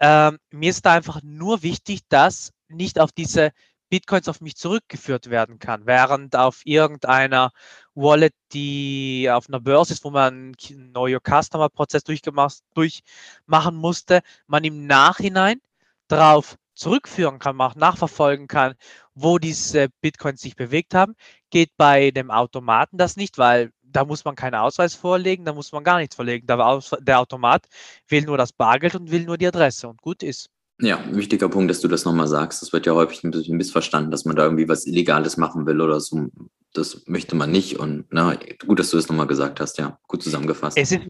Ähm, 0.00 0.38
mir 0.50 0.70
ist 0.70 0.84
da 0.84 0.94
einfach 0.94 1.20
nur 1.22 1.62
wichtig, 1.62 2.00
dass 2.08 2.52
nicht 2.68 2.98
auf 2.98 3.12
diese 3.12 3.52
Bitcoins 3.92 4.26
auf 4.28 4.40
mich 4.40 4.56
zurückgeführt 4.56 5.28
werden 5.28 5.58
kann, 5.58 5.84
während 5.84 6.34
auf 6.34 6.62
irgendeiner 6.64 7.52
Wallet, 7.94 8.32
die 8.54 9.28
auf 9.30 9.48
einer 9.48 9.60
Börse 9.60 9.92
ist, 9.92 10.02
wo 10.02 10.10
man 10.10 10.54
einen 10.56 10.92
Know 10.92 11.06
Your 11.06 11.20
Customer 11.20 11.68
Prozess 11.68 12.02
durchmachen 12.02 13.76
musste, 13.76 14.22
man 14.46 14.64
im 14.64 14.86
Nachhinein 14.86 15.60
darauf 16.08 16.56
zurückführen 16.74 17.38
kann, 17.38 17.60
auch 17.60 17.74
nachverfolgen 17.74 18.48
kann, 18.48 18.74
wo 19.14 19.38
diese 19.38 19.88
Bitcoins 20.00 20.40
sich 20.40 20.56
bewegt 20.56 20.94
haben, 20.94 21.14
geht 21.50 21.76
bei 21.76 22.10
dem 22.10 22.30
Automaten 22.30 22.96
das 22.96 23.16
nicht, 23.16 23.36
weil 23.36 23.72
da 23.92 24.04
muss 24.04 24.24
man 24.24 24.34
keinen 24.34 24.54
Ausweis 24.54 24.94
vorlegen, 24.94 25.44
da 25.44 25.52
muss 25.52 25.72
man 25.72 25.84
gar 25.84 25.98
nichts 25.98 26.16
vorlegen. 26.16 26.46
Der 26.46 27.18
Automat 27.18 27.66
will 28.08 28.22
nur 28.22 28.38
das 28.38 28.52
Bargeld 28.52 28.94
und 28.94 29.10
will 29.10 29.24
nur 29.24 29.38
die 29.38 29.46
Adresse 29.46 29.88
und 29.88 30.00
gut 30.02 30.22
ist. 30.22 30.48
Ja, 30.80 31.00
wichtiger 31.10 31.48
Punkt, 31.48 31.70
dass 31.70 31.80
du 31.80 31.88
das 31.88 32.04
nochmal 32.04 32.26
sagst. 32.26 32.60
Das 32.62 32.72
wird 32.72 32.86
ja 32.86 32.94
häufig 32.94 33.22
ein 33.22 33.30
bisschen 33.30 33.56
missverstanden, 33.56 34.10
dass 34.10 34.24
man 34.24 34.34
da 34.34 34.44
irgendwie 34.44 34.68
was 34.68 34.86
Illegales 34.86 35.36
machen 35.36 35.66
will 35.66 35.80
oder 35.80 36.00
so. 36.00 36.28
Das 36.72 37.02
möchte 37.06 37.36
man 37.36 37.52
nicht. 37.52 37.78
Und 37.78 38.06
na, 38.10 38.36
gut, 38.66 38.80
dass 38.80 38.90
du 38.90 38.96
das 38.96 39.08
nochmal 39.08 39.26
gesagt 39.26 39.60
hast, 39.60 39.78
ja. 39.78 39.98
Gut 40.08 40.22
zusammengefasst. 40.22 40.76
Es 40.76 40.90
ist, 40.90 41.02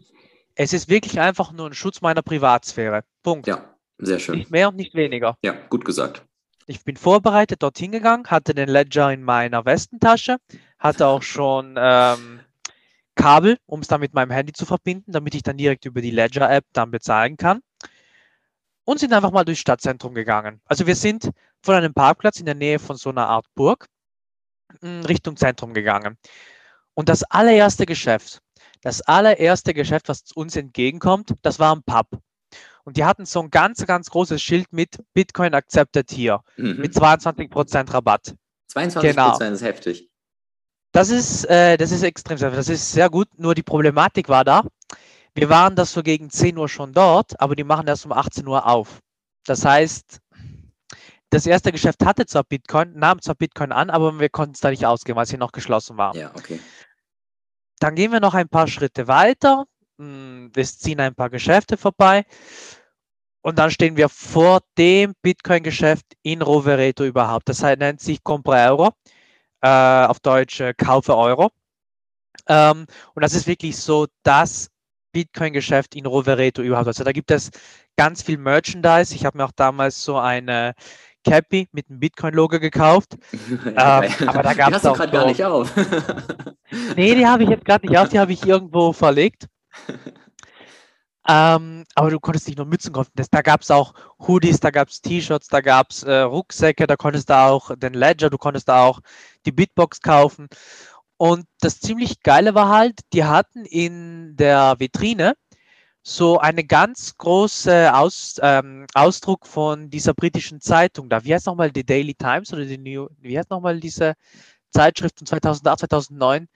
es 0.55 0.73
ist 0.73 0.89
wirklich 0.89 1.19
einfach 1.19 1.51
nur 1.53 1.67
ein 1.67 1.73
Schutz 1.73 2.01
meiner 2.01 2.21
Privatsphäre. 2.21 3.03
Punkt. 3.23 3.47
Ja, 3.47 3.73
sehr 3.97 4.19
schön. 4.19 4.37
Nicht 4.37 4.51
mehr 4.51 4.69
und 4.69 4.75
nicht 4.75 4.93
weniger. 4.93 5.37
Ja, 5.43 5.53
gut 5.69 5.85
gesagt. 5.85 6.23
Ich 6.65 6.83
bin 6.83 6.95
vorbereitet 6.95 7.63
dorthin 7.63 7.91
gegangen, 7.91 8.27
hatte 8.27 8.53
den 8.53 8.69
Ledger 8.69 9.11
in 9.11 9.23
meiner 9.23 9.65
Westentasche, 9.65 10.37
hatte 10.77 11.07
auch 11.07 11.21
schon 11.23 11.75
ähm, 11.77 12.39
Kabel, 13.15 13.57
um 13.65 13.81
es 13.81 13.87
dann 13.87 14.01
mit 14.01 14.13
meinem 14.13 14.31
Handy 14.31 14.53
zu 14.53 14.65
verbinden, 14.65 15.11
damit 15.11 15.35
ich 15.35 15.43
dann 15.43 15.57
direkt 15.57 15.85
über 15.85 16.01
die 16.01 16.11
Ledger-App 16.11 16.65
dann 16.73 16.91
bezahlen 16.91 17.37
kann. 17.37 17.61
Und 18.85 18.99
sind 18.99 19.13
einfach 19.13 19.31
mal 19.31 19.45
durchs 19.45 19.61
Stadtzentrum 19.61 20.13
gegangen. 20.13 20.59
Also 20.65 20.85
wir 20.87 20.95
sind 20.95 21.31
von 21.61 21.75
einem 21.75 21.93
Parkplatz 21.93 22.39
in 22.39 22.45
der 22.45 22.55
Nähe 22.55 22.79
von 22.79 22.97
so 22.97 23.09
einer 23.09 23.27
Art 23.27 23.45
Burg 23.55 23.87
hm, 24.81 25.05
Richtung 25.05 25.37
Zentrum 25.37 25.73
gegangen. 25.73 26.17
Und 26.93 27.09
das 27.09 27.23
allererste 27.23 27.85
Geschäft, 27.85 28.41
das 28.81 29.01
allererste 29.01 29.73
Geschäft, 29.73 30.09
was 30.09 30.23
uns 30.35 30.55
entgegenkommt, 30.55 31.33
das 31.41 31.59
war 31.59 31.75
ein 31.75 31.83
Pub. 31.83 32.07
Und 32.83 32.97
die 32.97 33.05
hatten 33.05 33.25
so 33.25 33.41
ein 33.41 33.49
ganz, 33.49 33.85
ganz 33.85 34.09
großes 34.09 34.41
Schild 34.41 34.71
mit 34.73 35.01
Bitcoin 35.13 35.53
accepted 35.53 36.11
hier, 36.11 36.41
mhm. 36.57 36.77
mit 36.77 36.93
22% 36.93 37.93
Rabatt. 37.93 38.35
22% 38.73 39.01
genau. 39.01 39.37
ist 39.39 39.61
heftig. 39.61 40.09
Das 40.93 41.09
ist, 41.09 41.45
äh, 41.49 41.75
das 41.75 41.91
ist 41.91 42.03
extrem, 42.03 42.37
das 42.37 42.69
ist 42.69 42.91
sehr 42.91 43.09
gut. 43.09 43.27
Nur 43.37 43.55
die 43.55 43.63
Problematik 43.63 44.29
war 44.29 44.45
da, 44.45 44.63
wir 45.33 45.49
waren 45.49 45.75
das 45.75 45.91
so 45.91 46.03
gegen 46.03 46.29
10 46.29 46.57
Uhr 46.57 46.69
schon 46.69 46.93
dort, 46.93 47.39
aber 47.41 47.55
die 47.55 47.63
machen 47.63 47.87
das 47.87 48.05
um 48.05 48.11
18 48.11 48.47
Uhr 48.47 48.65
auf. 48.67 48.99
Das 49.45 49.65
heißt, 49.65 50.19
das 51.31 51.47
erste 51.47 51.71
Geschäft 51.71 52.05
hatte 52.05 52.27
zwar 52.27 52.43
Bitcoin, 52.43 52.93
nahm 52.93 53.19
zwar 53.19 53.33
Bitcoin 53.33 53.71
an, 53.71 53.89
aber 53.89 54.19
wir 54.19 54.29
konnten 54.29 54.53
es 54.53 54.59
da 54.59 54.69
nicht 54.69 54.85
ausgeben, 54.85 55.17
weil 55.17 55.25
sie 55.25 55.37
noch 55.37 55.51
geschlossen 55.51 55.97
war. 55.97 56.15
Ja, 56.15 56.31
okay. 56.35 56.59
Dann 57.79 57.95
gehen 57.95 58.11
wir 58.11 58.19
noch 58.19 58.35
ein 58.35 58.47
paar 58.47 58.67
Schritte 58.67 59.07
weiter. 59.07 59.65
Hm, 59.97 60.51
wir 60.53 60.63
ziehen 60.63 60.99
ein 60.99 61.15
paar 61.15 61.31
Geschäfte 61.31 61.75
vorbei. 61.75 62.23
Und 63.41 63.57
dann 63.57 63.71
stehen 63.71 63.97
wir 63.97 64.09
vor 64.09 64.61
dem 64.77 65.15
Bitcoin-Geschäft 65.23 66.05
in 66.21 66.43
Rovereto 66.43 67.03
überhaupt. 67.03 67.49
Das 67.49 67.63
heißt, 67.63 67.79
nennt 67.79 67.99
sich 67.99 68.23
Compra 68.23 68.69
Euro, 68.69 68.91
äh, 69.63 70.05
auf 70.05 70.19
Deutsch 70.19 70.59
äh, 70.59 70.73
Kaufe 70.73 71.17
Euro. 71.17 71.49
Ähm, 72.47 72.85
und 73.15 73.21
das 73.23 73.33
ist 73.33 73.47
wirklich 73.47 73.77
so 73.77 74.07
das 74.23 74.69
Bitcoin-Geschäft 75.13 75.95
in 75.95 76.05
Rovereto 76.05 76.61
überhaupt. 76.61 76.87
Also 76.87 77.03
da 77.03 77.11
gibt 77.11 77.31
es 77.31 77.49
ganz 77.95 78.21
viel 78.21 78.37
Merchandise. 78.37 79.15
Ich 79.15 79.25
habe 79.25 79.37
mir 79.37 79.45
auch 79.45 79.51
damals 79.55 80.03
so 80.03 80.17
eine 80.17 80.73
Cappy 81.23 81.69
mit 81.71 81.89
einem 81.89 81.99
Bitcoin-Logo 81.99 82.59
gekauft. 82.59 83.15
ähm, 83.65 83.75
aber 83.75 84.43
da 84.43 84.53
gab 84.53 84.73
es 84.73 84.85
auch. 84.85 84.97
gerade 84.97 85.11
gar 85.11 85.25
nicht 85.27 85.43
auf. 85.43 85.71
nee, 86.97 87.15
die 87.15 87.25
habe 87.25 87.43
ich 87.43 87.49
jetzt 87.49 87.63
gerade 87.63 87.87
nicht 87.87 87.97
auf, 87.97 88.09
die 88.09 88.19
habe 88.19 88.33
ich 88.33 88.45
irgendwo 88.45 88.91
verlegt. 88.91 89.47
Ähm, 91.27 91.85
aber 91.95 92.09
du 92.09 92.19
konntest 92.19 92.47
nicht 92.47 92.57
nur 92.57 92.65
Mützen 92.65 92.91
kaufen. 92.91 93.11
Das, 93.15 93.29
da 93.29 93.41
gab 93.41 93.61
es 93.61 93.71
auch 93.71 93.93
Hoodies, 94.19 94.59
da 94.59 94.71
gab 94.71 94.89
es 94.89 95.01
T-Shirts, 95.01 95.47
da 95.47 95.61
gab 95.61 95.91
es 95.91 96.03
äh, 96.03 96.19
Rucksäcke, 96.19 96.85
da 96.85 96.97
konntest 96.97 97.29
du 97.29 97.37
auch 97.37 97.71
den 97.77 97.93
Ledger, 97.93 98.29
du 98.29 98.37
konntest 98.37 98.67
da 98.67 98.83
auch 98.83 98.99
die 99.45 99.53
Bitbox 99.53 100.01
kaufen. 100.01 100.47
Und 101.17 101.45
das 101.61 101.79
ziemlich 101.79 102.21
Geile 102.23 102.55
war 102.55 102.69
halt, 102.69 102.99
die 103.13 103.23
hatten 103.23 103.65
in 103.65 104.35
der 104.35 104.75
Vitrine 104.79 105.35
so 106.03 106.37
eine 106.39 106.65
ganz 106.65 107.17
große 107.17 107.95
Aus, 107.95 108.35
ähm, 108.41 108.85
Ausdruck 108.93 109.47
von 109.47 109.89
dieser 109.89 110.13
britischen 110.13 110.59
Zeitung 110.59 111.09
da. 111.09 111.23
Wie 111.23 111.33
heißt 111.33 111.47
nochmal 111.47 111.71
die 111.71 111.85
Daily 111.85 112.13
Times 112.13 112.51
oder 112.51 112.65
die 112.65 112.77
New, 112.77 113.07
wie 113.19 113.37
heißt 113.37 113.49
nochmal 113.49 113.79
diese 113.79 114.15
Zeitschrift 114.71 115.19
von 115.19 115.27
2008, 115.27 115.79
2009? 115.79 116.47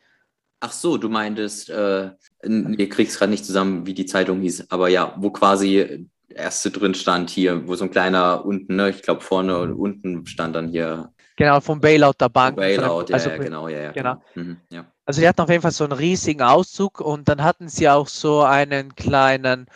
Ach 0.60 0.72
so, 0.72 0.98
du 0.98 1.10
meintest, 1.10 1.70
äh, 1.70 2.12
ihr 2.44 2.90
kriegt 2.90 3.12
es 3.12 3.20
gerade 3.20 3.30
nicht 3.30 3.46
zusammen, 3.46 3.86
wie 3.86 3.94
die 3.94 4.08
Zeitung 4.08 4.42
hieß, 4.42 4.72
aber 4.72 4.90
ja, 4.90 5.14
wo 5.18 5.30
quasi 5.30 6.10
erste 6.30 6.72
drin 6.72 6.96
stand 6.96 7.30
hier, 7.30 7.68
wo 7.68 7.76
so 7.76 7.86
ein 7.86 7.92
kleiner 7.92 8.46
unten, 8.46 8.76
ne, 8.76 8.90
ich 8.90 9.02
glaube 9.02 9.22
vorne 9.22 9.58
und 9.60 9.74
unten 9.74 10.26
stand 10.26 10.56
dann 10.56 10.68
hier. 10.68 11.12
Genau, 11.36 11.60
vom 11.60 11.80
Bailout 11.80 12.14
der 12.20 12.30
Bank. 12.30 12.56
Bailout, 12.56 13.14
also, 13.14 13.30
ja, 13.30 13.36
ja, 13.36 13.44
genau, 13.44 13.68
ja, 13.68 13.82
ja. 13.82 13.92
Genau. 13.92 14.24
Mhm, 14.34 14.58
ja. 14.72 14.86
Also 15.06 15.22
die 15.22 15.28
hatten 15.28 15.42
auf 15.42 15.50
jeden 15.50 15.62
Fall 15.62 15.72
so 15.72 15.84
einen 15.84 15.94
riesigen 15.94 16.42
Auszug 16.42 17.00
und 17.00 17.30
dann 17.30 17.44
hatten 17.44 17.70
sie 17.70 17.88
auch 17.88 18.08
so 18.08 18.42
einen 18.42 18.96
kleinen 18.96 19.68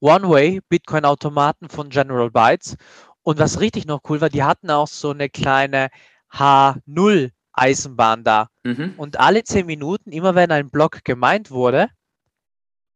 One-Way 0.00 0.60
Bitcoin-Automaten 0.68 1.68
von 1.68 1.90
General 1.90 2.30
Bytes. 2.30 2.76
Und 3.22 3.38
was 3.38 3.60
richtig 3.60 3.86
noch 3.86 4.00
cool 4.08 4.20
war, 4.22 4.30
die 4.30 4.42
hatten 4.42 4.70
auch 4.70 4.88
so 4.88 5.10
eine 5.10 5.28
kleine 5.28 5.90
H0 6.32 7.30
Eisenbahn 7.52 8.24
da. 8.24 8.48
Mhm. 8.64 8.94
Und 8.96 9.18
alle 9.18 9.44
zehn 9.44 9.66
Minuten, 9.66 10.12
immer 10.12 10.34
wenn 10.34 10.50
ein 10.50 10.70
Block 10.70 11.04
gemeint 11.04 11.50
wurde, 11.50 11.88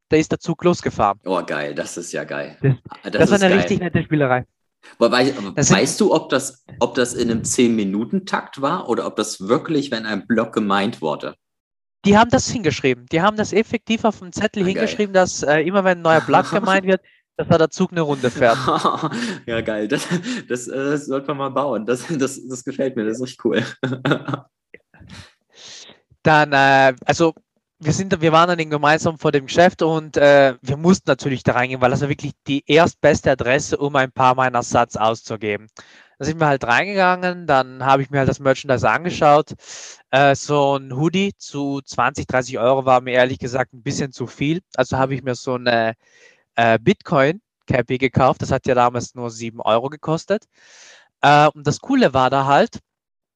da 0.09 0.17
ist 0.17 0.33
der 0.33 0.39
Zug 0.39 0.63
losgefahren. 0.65 1.19
Oh, 1.25 1.43
geil, 1.45 1.75
das 1.75 1.97
ist 1.97 2.13
ja 2.13 2.25
geil. 2.25 2.57
Das, 2.63 2.75
das, 3.03 3.13
das 3.13 3.31
war 3.31 3.37
eine 3.41 3.49
geil. 3.49 3.59
richtig 3.59 3.81
nette 3.81 4.03
Spielerei. 4.03 4.47
Wobei, 4.99 5.35
weißt 5.35 6.01
du, 6.01 6.15
ob 6.15 6.29
das, 6.29 6.65
ob 6.79 6.95
das 6.95 7.15
in 7.15 7.31
einem 7.31 7.43
10-Minuten-Takt 7.43 8.61
war 8.61 8.89
oder 8.89 9.07
ob 9.07 9.17
das 9.17 9.41
wirklich, 9.41 9.91
wenn 9.91 10.05
ein 10.05 10.27
Block 10.27 10.53
gemeint 10.53 11.01
wurde? 11.01 11.35
Die 12.05 12.19
haben 12.19 12.31
das 12.31 12.51
hingeschrieben. 12.51 13.07
Die 13.11 13.23
haben 13.23 13.37
das 13.37 13.53
effektiv 13.53 14.05
auf 14.05 14.19
dem 14.19 14.31
Zettel 14.31 14.63
ah, 14.63 14.67
hingeschrieben, 14.67 15.15
geil. 15.15 15.23
dass 15.23 15.43
äh, 15.43 15.61
immer 15.61 15.85
wenn 15.85 15.99
ein 15.99 16.03
neuer 16.03 16.21
Block 16.21 16.51
gemeint 16.53 16.87
wird, 16.87 17.01
dass 17.37 17.49
da 17.49 17.59
der 17.59 17.71
Zug 17.71 17.93
eine 17.93 18.03
Runde 18.03 18.31
fährt. 18.31 18.59
ja, 19.47 19.61
geil. 19.61 19.89
Das, 19.89 20.07
das, 20.49 20.69
äh, 20.69 20.77
das 20.77 21.07
sollte 21.07 21.29
man 21.29 21.37
mal 21.37 21.49
bauen. 21.51 21.87
Das, 21.87 22.07
das, 22.09 22.41
das 22.49 22.65
gefällt 22.65 22.97
mir. 22.97 23.05
Das 23.05 23.17
ist 23.17 23.23
richtig 23.23 23.45
cool. 23.45 23.65
dann, 26.23 26.53
äh, 26.53 26.95
also 27.05 27.35
wir 27.81 27.93
sind, 27.93 28.21
wir 28.21 28.33
waren 28.33 28.57
dann 28.57 28.71
gemeinsam 28.71 29.19
vor 29.19 29.33
dem 29.33 29.47
Geschäft 29.47 29.83
und 29.83 30.17
äh, 30.17 30.55
wir 30.63 30.77
mussten 30.77 31.11
natürlich 31.11 31.43
da 31.43 31.53
reingehen, 31.53 31.81
weil 31.81 31.91
das 31.91 32.01
war 32.01 32.09
wirklich 32.09 32.33
die 32.47 32.63
erstbeste 32.67 33.33
Adresse, 33.33 33.77
um 33.77 33.95
ein 33.97 34.13
paar 34.13 34.35
meiner 34.35 34.63
Satz 34.63 34.97
auszugeben. 34.97 35.67
Da 36.19 36.25
sind 36.25 36.39
wir 36.41 36.47
halt 36.47 36.65
reingegangen, 36.65 37.47
dann 37.47 37.85
habe 37.85 38.03
ich 38.03 38.11
mir 38.11 38.19
halt 38.19 38.29
das 38.29 38.39
Merchandise 38.39 38.89
angeschaut. 38.89 39.55
Äh, 40.11 40.37
so 40.37 40.77
ein 40.77 40.97
Hoodie 40.97 41.33
zu 41.37 41.81
20, 41.85 42.27
30 42.29 42.59
Euro 42.59 42.87
war 42.87 43.01
mir 43.01 43.15
ehrlich 43.15 43.41
gesagt 43.41 43.75
ein 43.75 43.83
bisschen 43.83 44.13
zu 44.13 44.29
viel. 44.29 44.61
Also 44.77 44.97
habe 44.97 45.15
ich 45.15 45.25
mir 45.25 45.35
so 45.35 45.55
eine 45.55 45.95
äh, 46.57 46.79
Bitcoin 46.79 47.41
Cappy 47.67 47.99
gekauft. 47.99 48.43
Das 48.43 48.51
hat 48.51 48.67
ja 48.67 48.75
damals 48.75 49.15
nur 49.15 49.31
7 49.31 49.61
Euro 49.61 49.89
gekostet. 49.89 50.45
Äh, 51.23 51.49
und 51.49 51.67
das 51.67 51.81
Coole 51.81 52.15
war 52.15 52.31
da 52.31 52.47
halt, 52.47 52.81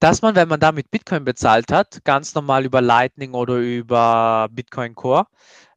dass 0.00 0.22
man, 0.22 0.34
wenn 0.36 0.48
man 0.48 0.60
da 0.60 0.72
mit 0.72 0.90
Bitcoin 0.90 1.24
bezahlt 1.24 1.72
hat, 1.72 2.04
ganz 2.04 2.34
normal 2.34 2.64
über 2.64 2.80
Lightning 2.80 3.34
oder 3.34 3.56
über 3.56 4.48
Bitcoin 4.50 4.94
Core, 4.94 5.26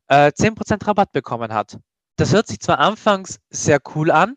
äh, 0.08 0.32
10% 0.32 0.86
Rabatt 0.88 1.12
bekommen 1.12 1.54
hat. 1.54 1.78
Das 2.18 2.34
hört 2.34 2.48
sich 2.48 2.60
zwar 2.60 2.80
anfangs 2.80 3.40
sehr 3.50 3.80
cool 3.96 4.12
an, 4.12 4.36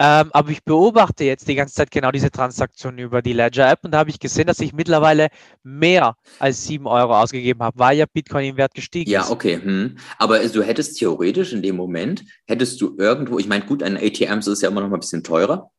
ähm, 0.00 0.30
aber 0.32 0.50
ich 0.50 0.64
beobachte 0.64 1.24
jetzt 1.24 1.46
die 1.46 1.54
ganze 1.54 1.74
Zeit 1.74 1.90
genau 1.90 2.10
diese 2.10 2.30
Transaktion 2.30 2.98
über 2.98 3.22
die 3.22 3.32
Ledger-App 3.32 3.84
und 3.84 3.92
da 3.92 3.98
habe 3.98 4.10
ich 4.10 4.18
gesehen, 4.18 4.46
dass 4.46 4.58
ich 4.58 4.72
mittlerweile 4.72 5.28
mehr 5.62 6.16
als 6.40 6.64
7 6.64 6.86
Euro 6.86 7.16
ausgegeben 7.16 7.62
habe, 7.62 7.78
weil 7.78 7.98
ja 7.98 8.06
Bitcoin 8.12 8.46
im 8.46 8.56
Wert 8.56 8.74
gestiegen 8.74 9.10
ja, 9.10 9.20
ist. 9.20 9.28
Ja, 9.28 9.32
okay. 9.32 9.60
Hm. 9.62 9.96
Aber 10.18 10.40
du 10.40 10.62
hättest 10.62 10.98
theoretisch 10.98 11.52
in 11.52 11.62
dem 11.62 11.76
Moment, 11.76 12.24
hättest 12.46 12.80
du 12.80 12.96
irgendwo, 12.98 13.38
ich 13.38 13.46
meine, 13.46 13.64
gut, 13.64 13.82
ein 13.84 13.96
ATM 13.96 14.40
ist 14.40 14.62
ja 14.62 14.68
immer 14.68 14.80
noch 14.80 14.88
mal 14.88 14.96
ein 14.96 15.00
bisschen 15.00 15.22
teurer, 15.22 15.70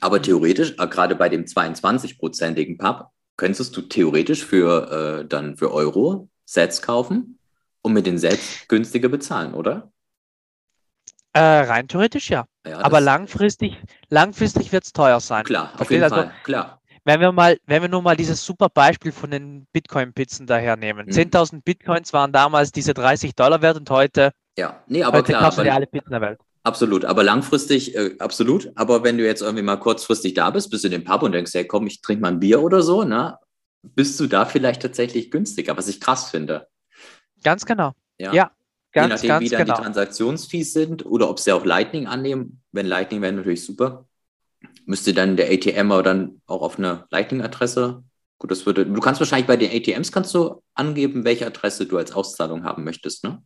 aber 0.00 0.20
theoretisch, 0.20 0.74
äh, 0.78 0.88
gerade 0.88 1.14
bei 1.14 1.28
dem 1.28 1.44
22-prozentigen 1.44 2.76
Pub, 2.76 3.10
könntest 3.36 3.76
du 3.76 3.82
theoretisch 3.82 4.44
für 4.44 5.20
äh, 5.20 5.28
dann 5.28 5.56
für 5.56 5.72
Euro 5.72 6.28
Sets 6.44 6.82
kaufen 6.82 7.38
und 7.82 7.92
mit 7.92 8.06
den 8.06 8.18
Sets 8.18 8.66
günstiger 8.68 9.08
bezahlen, 9.08 9.54
oder? 9.54 9.92
Äh, 11.32 11.40
rein 11.40 11.88
theoretisch 11.88 12.30
ja. 12.30 12.46
Ja 12.66 12.80
Aber 12.80 13.00
langfristig, 13.00 13.76
langfristig 14.08 14.72
wird 14.72 14.84
es 14.84 14.92
teuer 14.92 15.20
sein. 15.20 15.44
Klar, 15.44 15.72
auf 15.78 15.90
jeden 15.90 16.02
also, 16.02 16.16
Fall, 16.16 16.32
klar. 16.44 16.80
Wenn 17.04 17.20
wir 17.20 17.32
mal, 17.32 17.58
wenn 17.66 17.82
wir 17.82 17.88
nur 17.88 18.00
mal 18.00 18.16
dieses 18.16 18.44
super 18.44 18.70
Beispiel 18.70 19.12
von 19.12 19.30
den 19.30 19.66
Bitcoin-Pizzen 19.72 20.46
daher 20.46 20.76
nehmen. 20.76 21.06
Mhm. 21.06 21.12
10.000 21.12 21.62
Bitcoins 21.62 22.12
waren 22.14 22.32
damals 22.32 22.72
diese 22.72 22.94
30 22.94 23.34
Dollar 23.34 23.60
wert 23.60 23.76
und 23.76 23.90
heute, 23.90 24.32
ja, 24.56 24.82
nee, 24.86 25.02
aber 25.02 25.18
heute 25.18 25.32
klar, 25.32 25.42
kaufst 25.42 25.58
du 25.58 25.64
dir 25.64 25.74
alle 25.74 25.86
Pizzen 25.86 26.10
der 26.10 26.22
Welt. 26.22 26.40
Absolut, 26.62 27.04
aber 27.04 27.22
langfristig, 27.22 27.94
äh, 27.94 28.16
absolut. 28.20 28.72
Aber 28.74 29.04
wenn 29.04 29.18
du 29.18 29.24
jetzt 29.26 29.42
irgendwie 29.42 29.62
mal 29.62 29.76
kurzfristig 29.76 30.32
da 30.32 30.48
bist, 30.48 30.70
bist 30.70 30.84
du 30.84 30.88
in 30.88 30.92
den 30.92 31.04
Pub 31.04 31.22
und 31.22 31.32
denkst, 31.32 31.52
hey, 31.52 31.66
komm, 31.66 31.86
ich 31.86 32.00
trinke 32.00 32.22
mal 32.22 32.28
ein 32.28 32.40
Bier 32.40 32.62
oder 32.62 32.80
so, 32.80 33.04
ne? 33.04 33.36
Bist 33.82 34.18
du 34.18 34.26
da 34.26 34.46
vielleicht 34.46 34.80
tatsächlich 34.80 35.30
günstiger, 35.30 35.76
was 35.76 35.88
ich 35.88 36.00
krass 36.00 36.30
finde. 36.30 36.68
Ganz 37.42 37.66
genau. 37.66 37.92
Ja, 38.18 38.32
ja 38.32 38.50
ganz, 38.94 39.22
Je 39.22 39.28
nachdem, 39.28 39.28
ganz 39.28 39.44
wie 39.44 39.48
dann 39.50 39.64
genau. 39.66 39.76
die 39.76 39.82
Transaktionsfees 39.82 40.72
sind 40.72 41.04
oder 41.04 41.28
ob 41.28 41.38
sie 41.38 41.52
auch 41.52 41.64
Lightning 41.64 42.06
annehmen. 42.06 42.62
Wenn 42.72 42.86
Lightning 42.86 43.20
wäre 43.20 43.32
natürlich 43.32 43.64
super. 43.64 44.06
Müsste 44.86 45.12
dann 45.12 45.36
der 45.36 45.50
ATM 45.52 45.92
aber 45.92 46.02
dann 46.02 46.40
auch 46.46 46.62
auf 46.62 46.78
eine 46.78 47.04
Lightning-Adresse. 47.10 48.02
Gut, 48.38 48.50
das 48.50 48.64
würde. 48.64 48.86
Du 48.86 49.00
kannst 49.00 49.20
wahrscheinlich 49.20 49.46
bei 49.46 49.56
den 49.56 49.70
ATMs 49.70 50.12
kannst 50.12 50.34
du 50.34 50.62
angeben, 50.74 51.24
welche 51.24 51.46
Adresse 51.46 51.86
du 51.86 51.98
als 51.98 52.12
Auszahlung 52.12 52.64
haben 52.64 52.84
möchtest, 52.84 53.24
ne? 53.24 53.42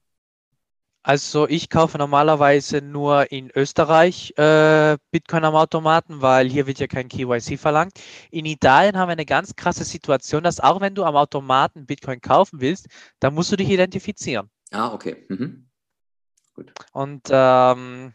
Also 1.04 1.48
ich 1.48 1.70
kaufe 1.70 1.96
normalerweise 1.96 2.82
nur 2.82 3.32
in 3.32 3.50
Österreich 3.54 4.34
äh, 4.36 4.98
Bitcoin 5.10 5.44
am 5.44 5.54
Automaten, 5.54 6.20
weil 6.20 6.50
hier 6.50 6.66
wird 6.66 6.80
ja 6.80 6.86
kein 6.86 7.08
KYC 7.08 7.56
verlangt. 7.56 7.92
In 8.30 8.44
Italien 8.44 8.98
haben 8.98 9.08
wir 9.08 9.12
eine 9.12 9.24
ganz 9.24 9.56
krasse 9.56 9.84
Situation, 9.84 10.42
dass 10.42 10.60
auch 10.60 10.82
wenn 10.82 10.94
du 10.94 11.04
am 11.04 11.16
Automaten 11.16 11.86
Bitcoin 11.86 12.20
kaufen 12.20 12.60
willst, 12.60 12.88
dann 13.20 13.32
musst 13.32 13.50
du 13.50 13.56
dich 13.56 13.70
identifizieren. 13.70 14.50
Ah, 14.70 14.92
okay. 14.92 15.24
Mhm. 15.28 15.68
Gut. 16.54 16.72
Und 16.92 17.22
ähm, 17.30 18.12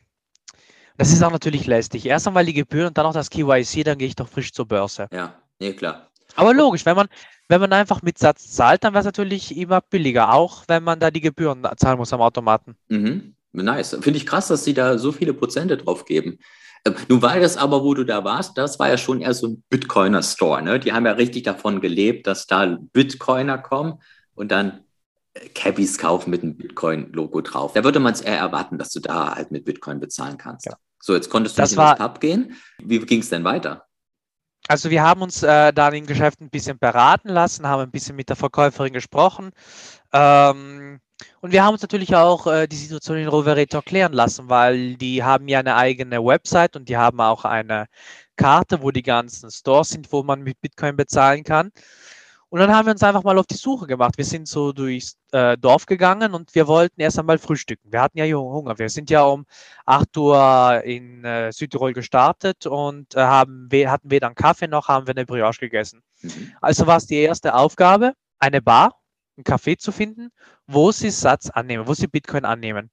das 0.98 1.12
ist 1.12 1.24
auch 1.24 1.31
natürlich 1.31 1.65
lästig. 1.65 2.05
Erst 2.05 2.27
einmal 2.27 2.45
die 2.45 2.53
Gebühren 2.53 2.88
und 2.88 2.98
dann 2.98 3.05
noch 3.05 3.13
das 3.13 3.29
KYC, 3.29 3.83
dann 3.83 3.98
gehe 3.98 4.07
ich 4.07 4.15
doch 4.15 4.27
frisch 4.27 4.51
zur 4.51 4.67
Börse. 4.67 5.07
Ja, 5.12 5.41
nee, 5.60 5.74
klar. 5.74 6.10
Aber 6.36 6.53
logisch, 6.53 6.86
wenn 6.86 6.95
man, 6.95 7.07
wenn 7.48 7.62
man 7.62 7.74
einfach 7.74 8.01
mit 8.01 8.17
Satz 8.17 8.51
zahlt, 8.51 8.83
dann 8.83 8.93
wäre 8.93 9.01
es 9.01 9.05
natürlich 9.05 9.55
immer 9.55 9.81
billiger, 9.81 10.33
auch 10.33 10.63
wenn 10.67 10.83
man 10.83 11.00
da 11.00 11.12
die 11.12 11.22
Gebühren 11.22 11.65
zahlen 11.77 11.98
muss 11.98 12.13
am 12.13 12.22
Automaten. 12.22 12.75
Mhm. 12.89 13.36
Nice. 13.53 13.98
Finde 14.01 14.17
ich 14.17 14.25
krass, 14.25 14.48
dass 14.48 14.63
sie 14.63 14.74
da 14.74 14.98
so 14.98 15.12
viele 15.12 15.33
Prozente 15.33 15.77
drauf 15.77 16.05
geben. 16.05 16.39
Ähm, 16.86 16.95
nun 17.07 17.22
war 17.22 17.39
das 17.39 17.55
aber, 17.55 17.83
wo 17.83 17.93
du 17.93 18.03
da 18.03 18.24
warst, 18.24 18.57
das 18.57 18.79
war 18.79 18.89
ja 18.89 18.98
schon 18.98 19.22
eher 19.22 19.33
so 19.33 19.48
ein 19.48 19.63
Bitcoiner-Store. 19.69 20.62
Ne? 20.62 20.79
Die 20.79 20.91
haben 20.91 21.05
ja 21.05 21.13
richtig 21.13 21.43
davon 21.43 21.81
gelebt, 21.81 22.27
dass 22.27 22.48
da 22.48 22.77
Bitcoiner 22.93 23.57
kommen 23.57 24.01
und 24.36 24.51
dann 24.51 24.82
Cabbies 25.55 25.97
kaufen 25.97 26.29
mit 26.29 26.43
einem 26.43 26.55
Bitcoin-Logo 26.55 27.41
drauf. 27.41 27.73
Da 27.73 27.83
würde 27.83 27.99
man 27.99 28.13
es 28.13 28.21
eher 28.21 28.37
erwarten, 28.37 28.77
dass 28.77 28.91
du 28.91 28.99
da 28.99 29.35
halt 29.35 29.51
mit 29.51 29.65
Bitcoin 29.65 29.99
bezahlen 29.99 30.37
kannst. 30.37 30.67
Ja. 30.67 30.73
So, 31.01 31.15
jetzt 31.15 31.29
konntest 31.29 31.57
du 31.57 31.61
das 31.61 31.71
nicht 31.71 31.77
war, 31.77 31.93
in 31.93 31.99
das 31.99 32.07
Pub 32.07 32.19
gehen. 32.19 32.55
Wie 32.83 32.99
ging 32.99 33.19
es 33.19 33.29
denn 33.29 33.43
weiter? 33.43 33.85
Also 34.67 34.89
wir 34.89 35.03
haben 35.03 35.21
uns 35.21 35.43
äh, 35.43 35.73
dann 35.73 35.93
im 35.93 36.05
Geschäft 36.05 36.39
ein 36.39 36.49
bisschen 36.49 36.79
beraten 36.79 37.27
lassen, 37.27 37.67
haben 37.67 37.81
ein 37.81 37.91
bisschen 37.91 38.15
mit 38.15 38.29
der 38.29 38.37
Verkäuferin 38.37 38.93
gesprochen. 38.93 39.51
Ähm, 40.13 41.01
und 41.41 41.51
wir 41.51 41.63
haben 41.63 41.73
uns 41.73 41.81
natürlich 41.81 42.15
auch 42.15 42.47
äh, 42.47 42.67
die 42.67 42.77
Situation 42.77 43.17
in 43.17 43.27
Rovereto 43.27 43.77
erklären 43.77 44.13
lassen, 44.13 44.49
weil 44.49 44.95
die 44.95 45.23
haben 45.23 45.47
ja 45.47 45.59
eine 45.59 45.75
eigene 45.75 46.23
Website 46.23 46.75
und 46.77 46.87
die 46.87 46.95
haben 46.95 47.19
auch 47.19 47.43
eine 47.43 47.87
Karte, 48.37 48.81
wo 48.81 48.91
die 48.91 49.03
ganzen 49.03 49.51
Stores 49.51 49.89
sind, 49.89 50.11
wo 50.11 50.23
man 50.23 50.41
mit 50.41 50.61
Bitcoin 50.61 50.95
bezahlen 50.95 51.43
kann. 51.43 51.71
Und 52.53 52.60
dann 52.60 52.72
haben 52.72 52.86
wir 52.86 52.91
uns 52.91 53.01
einfach 53.01 53.24
mal 53.24 53.39
auf 53.39 53.48
die 53.48 53.55
Suche 53.55 53.88
gemacht. 53.88 54.15
Wir 54.15 54.25
sind 54.25 54.48
so 54.48 54.74
durchs 54.74 55.17
äh, 55.31 55.57
Dorf 55.57 55.88
gegangen 55.88 56.36
und 56.36 56.53
wir 56.53 56.67
wollten 56.67 57.01
erst 57.01 57.17
einmal 57.17 57.39
frühstücken. 57.39 57.91
Wir 57.91 58.00
hatten 58.00 58.19
ja 58.19 58.25
Hunger. 58.25 58.77
Wir 58.77 58.89
sind 58.89 59.10
ja 59.10 59.24
um 59.24 59.48
8 59.88 60.15
Uhr 60.17 60.81
in 60.86 61.25
äh, 61.25 61.51
Südtirol 61.51 61.93
gestartet 61.93 62.67
und 62.67 63.15
äh, 63.15 63.22
haben, 63.22 63.69
we 63.72 63.89
hatten 63.89 64.12
weder 64.12 64.27
einen 64.27 64.36
Kaffee 64.36 64.67
noch 64.67 64.88
haben 64.88 65.07
wir 65.07 65.15
eine 65.15 65.25
Brioche 65.25 65.62
gegessen. 65.62 66.03
Mhm. 66.22 66.53
Also 66.62 66.86
war 66.86 66.98
es 66.98 67.07
die 67.07 67.15
erste 67.15 67.55
Aufgabe, 67.55 68.13
eine 68.38 68.62
Bar, 68.62 69.01
einen 69.36 69.45
Kaffee 69.45 69.77
zu 69.77 69.91
finden, 69.91 70.29
wo 70.67 70.91
sie 70.91 71.10
Satz 71.10 71.50
annehmen, 71.50 71.88
wo 71.88 71.95
sie 71.95 72.05
Bitcoin 72.05 72.45
annehmen. 72.45 72.91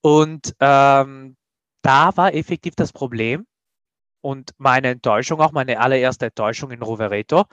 Und 0.00 0.54
ähm, 0.60 1.36
da 1.82 2.16
war 2.16 2.34
effektiv 2.34 2.76
das 2.76 2.92
Problem 2.92 3.48
und 4.20 4.52
meine 4.58 4.90
Enttäuschung, 4.90 5.40
auch 5.40 5.50
meine 5.50 5.80
allererste 5.80 6.26
Enttäuschung 6.26 6.70
in 6.70 6.82
Rovereto, 6.82 7.46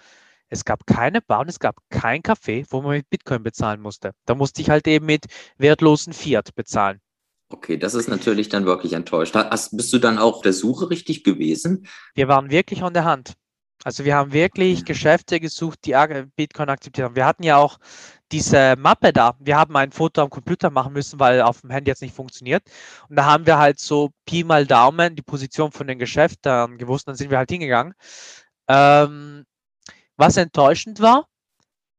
es 0.50 0.65
gab 0.65 0.86
keine 0.86 1.22
Bar 1.22 1.41
und 1.41 1.50
es 1.50 1.60
gab 1.60 1.77
kein 1.89 2.22
Café, 2.22 2.65
wo 2.70 2.82
man 2.82 2.98
mit 2.98 3.10
Bitcoin 3.10 3.44
bezahlen 3.44 3.82
musste. 3.82 4.12
Da 4.25 4.36
musste 4.36 4.62
ich 4.62 4.70
halt 4.70 4.88
eben 4.88 5.06
mit 5.06 5.25
wertlosen 5.58 6.13
Fiat 6.13 6.53
bezahlen. 6.56 7.00
Okay, 7.51 7.77
das 7.77 7.96
ist 7.96 8.08
natürlich 8.08 8.50
dann 8.50 8.65
wirklich 8.65 8.94
enttäuscht. 8.94 9.34
Hast, 9.34 9.75
bist 9.75 9.91
du 9.91 9.98
dann 9.98 10.20
auch 10.20 10.41
der 10.44 10.53
Suche 10.53 10.89
richtig 10.89 11.24
gewesen? 11.24 11.88
Wir 12.13 12.27
waren 12.27 12.51
wirklich 12.51 12.84
an 12.84 12.94
der 12.94 13.06
Hand. 13.06 13.34
Also 13.84 14.03
wir 14.03 14.15
haben 14.15 14.34
wirklich 14.34 14.84
Geschäfte 14.84 15.39
gesucht, 15.39 15.79
die 15.86 15.96
Bitcoin 16.36 16.70
akzeptiert 16.70 17.06
haben. 17.06 17.15
Wir 17.15 17.25
hatten 17.25 17.44
ja 17.44 17.58
auch 17.58 17.79
diese 18.32 18.75
Mappe 18.77 19.13
da. 19.13 19.36
Wir 19.39 19.58
haben 19.58 19.75
ein 19.77 19.91
Foto 19.91 20.22
am 20.22 20.29
Computer 20.29 20.70
machen 20.70 20.94
müssen, 20.94 21.20
weil 21.20 21.41
auf 21.41 21.62
dem 21.62 21.70
Handy 21.72 21.89
jetzt 21.89 22.01
nicht 22.01 22.13
funktioniert. 22.13 22.63
Und 23.08 23.15
da 23.15 23.25
haben 23.25 23.46
wir 23.46 23.58
halt 23.58 23.79
so 23.79 24.12
Pi 24.25 24.44
mal 24.44 24.68
Daumen 24.68 25.15
die 25.15 25.22
Position 25.22 25.72
von 25.72 25.88
den 25.88 25.98
Geschäften 25.98 26.77
gewusst. 26.77 27.08
Dann 27.08 27.15
sind 27.15 27.32
wir 27.32 27.38
halt 27.38 27.50
hingegangen. 27.50 27.94
Ähm, 28.68 29.46
was 30.20 30.38
enttäuschend 30.38 31.00
war, 31.00 31.28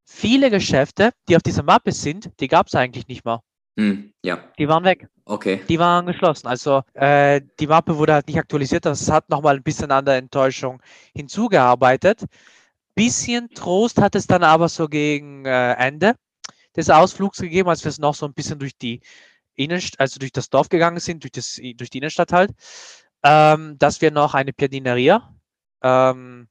viele 0.04 0.50
Geschäfte, 0.50 1.10
die 1.28 1.36
auf 1.36 1.42
dieser 1.42 1.62
Mappe 1.62 1.92
sind, 1.92 2.30
die 2.40 2.48
gab 2.48 2.66
es 2.66 2.74
eigentlich 2.74 3.08
nicht 3.08 3.24
mehr. 3.24 3.42
Hm, 3.78 4.12
ja. 4.22 4.44
Die 4.58 4.68
waren 4.68 4.84
weg. 4.84 5.08
Okay. 5.24 5.62
Die 5.68 5.78
waren 5.78 6.06
geschlossen. 6.06 6.46
Also 6.46 6.82
äh, 6.94 7.40
die 7.58 7.66
Mappe 7.66 7.96
wurde 7.96 8.14
halt 8.14 8.26
nicht 8.26 8.38
aktualisiert. 8.38 8.84
Das 8.84 9.10
hat 9.10 9.28
nochmal 9.30 9.56
ein 9.56 9.62
bisschen 9.62 9.90
an 9.90 10.04
der 10.04 10.16
Enttäuschung 10.16 10.82
hinzugearbeitet. 11.14 12.24
Bisschen 12.94 13.48
Trost 13.50 14.00
hat 14.00 14.14
es 14.14 14.26
dann 14.26 14.42
aber 14.42 14.68
so 14.68 14.88
gegen 14.88 15.46
äh, 15.46 15.72
Ende 15.74 16.14
des 16.76 16.90
Ausflugs 16.90 17.38
gegeben, 17.38 17.68
als 17.68 17.84
wir 17.84 17.88
es 17.88 17.98
noch 17.98 18.14
so 18.14 18.26
ein 18.26 18.34
bisschen 18.34 18.58
durch 18.58 18.76
die 18.76 19.00
Innenstadt, 19.54 20.00
also 20.00 20.18
durch 20.18 20.32
das 20.32 20.50
Dorf 20.50 20.68
gegangen 20.68 21.00
sind, 21.00 21.22
durch, 21.22 21.32
das, 21.32 21.60
durch 21.76 21.90
die 21.90 21.98
Innenstadt 21.98 22.32
halt, 22.32 22.50
ähm, 23.22 23.78
dass 23.78 24.00
wir 24.00 24.10
noch 24.10 24.34
eine 24.34 24.52
Piadineria 24.52 25.34
ähm, 25.82 26.48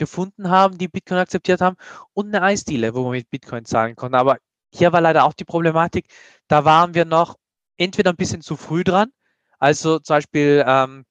gefunden 0.00 0.50
haben, 0.50 0.78
die 0.78 0.88
Bitcoin 0.88 1.18
akzeptiert 1.18 1.60
haben 1.60 1.76
und 2.14 2.34
eine 2.34 2.42
Eisdiele, 2.42 2.94
wo 2.94 3.04
man 3.04 3.12
mit 3.12 3.30
Bitcoin 3.30 3.64
zahlen 3.64 3.94
konnte. 3.94 4.18
Aber 4.18 4.38
hier 4.72 4.92
war 4.92 5.00
leider 5.00 5.24
auch 5.24 5.34
die 5.34 5.44
Problematik, 5.44 6.06
da 6.48 6.64
waren 6.64 6.94
wir 6.94 7.04
noch 7.04 7.36
entweder 7.76 8.10
ein 8.10 8.16
bisschen 8.16 8.42
zu 8.42 8.56
früh 8.56 8.82
dran, 8.82 9.12
also 9.58 9.98
zum 9.98 10.16
Beispiel 10.16 10.64
ähm, 10.66 11.04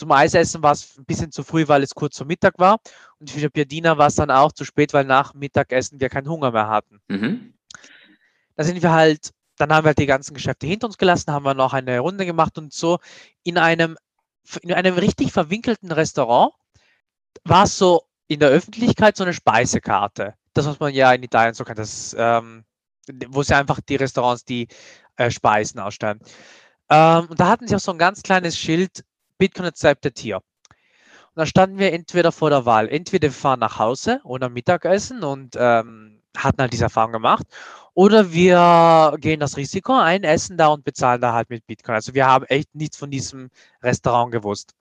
zum 0.00 0.12
Eisessen 0.12 0.62
war 0.62 0.72
es 0.72 0.96
ein 0.96 1.04
bisschen 1.04 1.30
zu 1.30 1.42
früh, 1.42 1.68
weil 1.68 1.82
es 1.82 1.94
kurz 1.94 2.16
vor 2.16 2.26
Mittag 2.26 2.58
war. 2.58 2.78
Und 3.18 3.30
für 3.30 3.38
die 3.38 3.50
Piadina 3.50 3.98
war 3.98 4.06
es 4.06 4.14
dann 4.14 4.30
auch 4.30 4.50
zu 4.50 4.64
spät, 4.64 4.94
weil 4.94 5.04
nach 5.04 5.34
Mittagessen 5.34 6.00
wir 6.00 6.08
keinen 6.08 6.30
Hunger 6.30 6.52
mehr 6.52 6.68
hatten. 6.68 7.02
Mhm. 7.08 7.52
Da 8.56 8.64
sind 8.64 8.82
wir 8.82 8.92
halt, 8.92 9.32
dann 9.58 9.70
haben 9.70 9.84
wir 9.84 9.88
halt 9.88 9.98
die 9.98 10.06
ganzen 10.06 10.32
Geschäfte 10.32 10.66
hinter 10.66 10.86
uns 10.86 10.96
gelassen, 10.96 11.32
haben 11.32 11.44
wir 11.44 11.52
noch 11.52 11.74
eine 11.74 11.98
Runde 11.98 12.24
gemacht 12.24 12.56
und 12.56 12.72
so 12.72 12.98
in 13.42 13.58
einem, 13.58 13.98
in 14.62 14.72
einem 14.72 14.94
richtig 14.94 15.32
verwinkelten 15.32 15.92
Restaurant 15.92 16.54
war 17.44 17.64
es 17.64 17.76
so 17.76 18.02
in 18.30 18.38
der 18.38 18.50
Öffentlichkeit 18.50 19.16
so 19.16 19.24
eine 19.24 19.34
Speisekarte. 19.34 20.34
Das, 20.54 20.64
was 20.64 20.78
man 20.78 20.94
ja 20.94 21.12
in 21.12 21.22
Italien 21.24 21.52
so 21.52 21.64
das, 21.64 22.14
ähm, 22.16 22.64
wo 23.28 23.42
sie 23.42 23.56
einfach 23.56 23.80
die 23.80 23.96
Restaurants 23.96 24.44
die 24.44 24.68
äh, 25.16 25.32
Speisen 25.32 25.80
ausstellen. 25.80 26.20
Ähm, 26.88 27.26
und 27.28 27.40
da 27.40 27.48
hatten 27.48 27.66
sie 27.66 27.74
auch 27.74 27.80
so 27.80 27.90
ein 27.90 27.98
ganz 27.98 28.22
kleines 28.22 28.56
Schild, 28.56 29.04
Bitcoin 29.36 29.66
accepted 29.66 30.16
hier. 30.16 30.36
Und 30.36 31.36
da 31.36 31.44
standen 31.44 31.78
wir 31.78 31.92
entweder 31.92 32.30
vor 32.30 32.50
der 32.50 32.64
Wahl, 32.66 32.88
entweder 32.88 33.28
wir 33.28 33.32
fahren 33.32 33.58
nach 33.58 33.80
Hause 33.80 34.20
oder 34.22 34.48
Mittagessen 34.48 35.24
und 35.24 35.56
ähm, 35.58 36.22
hatten 36.36 36.60
halt 36.60 36.72
diese 36.72 36.84
Erfahrung 36.84 37.12
gemacht, 37.12 37.46
oder 37.94 38.32
wir 38.32 39.16
gehen 39.18 39.40
das 39.40 39.56
Risiko 39.56 39.98
ein, 39.98 40.22
essen 40.22 40.56
da 40.56 40.68
und 40.68 40.84
bezahlen 40.84 41.20
da 41.20 41.32
halt 41.32 41.50
mit 41.50 41.66
Bitcoin. 41.66 41.96
Also 41.96 42.14
wir 42.14 42.26
haben 42.28 42.44
echt 42.44 42.72
nichts 42.76 42.96
von 42.96 43.10
diesem 43.10 43.50
Restaurant 43.82 44.30
gewusst. 44.30 44.74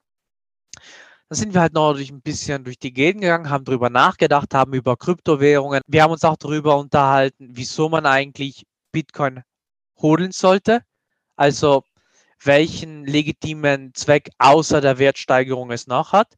Dann 1.29 1.37
sind 1.37 1.53
wir 1.53 1.61
halt 1.61 1.73
noch 1.73 1.93
durch 1.93 2.09
ein 2.11 2.21
bisschen 2.21 2.63
durch 2.63 2.79
die 2.79 2.91
Gegend 2.91 3.21
gegangen, 3.21 3.51
haben 3.51 3.63
darüber 3.63 3.91
nachgedacht, 3.91 4.53
haben 4.55 4.73
über 4.73 4.97
Kryptowährungen. 4.97 5.81
Wir 5.87 6.03
haben 6.03 6.11
uns 6.11 6.23
auch 6.23 6.37
darüber 6.37 6.77
unterhalten, 6.77 7.49
wieso 7.51 7.87
man 7.87 8.07
eigentlich 8.07 8.65
Bitcoin 8.91 9.43
holen 10.01 10.31
sollte. 10.31 10.81
Also 11.35 11.83
welchen 12.43 13.05
legitimen 13.05 13.93
Zweck 13.93 14.29
außer 14.39 14.81
der 14.81 14.97
Wertsteigerung 14.97 15.71
es 15.71 15.87
noch 15.87 16.13
hat. 16.13 16.35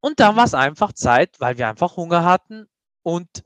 Und 0.00 0.20
dann 0.20 0.36
war 0.36 0.44
es 0.44 0.54
einfach 0.54 0.92
Zeit, 0.92 1.34
weil 1.40 1.58
wir 1.58 1.68
einfach 1.68 1.96
Hunger 1.96 2.24
hatten 2.24 2.66
und 3.02 3.44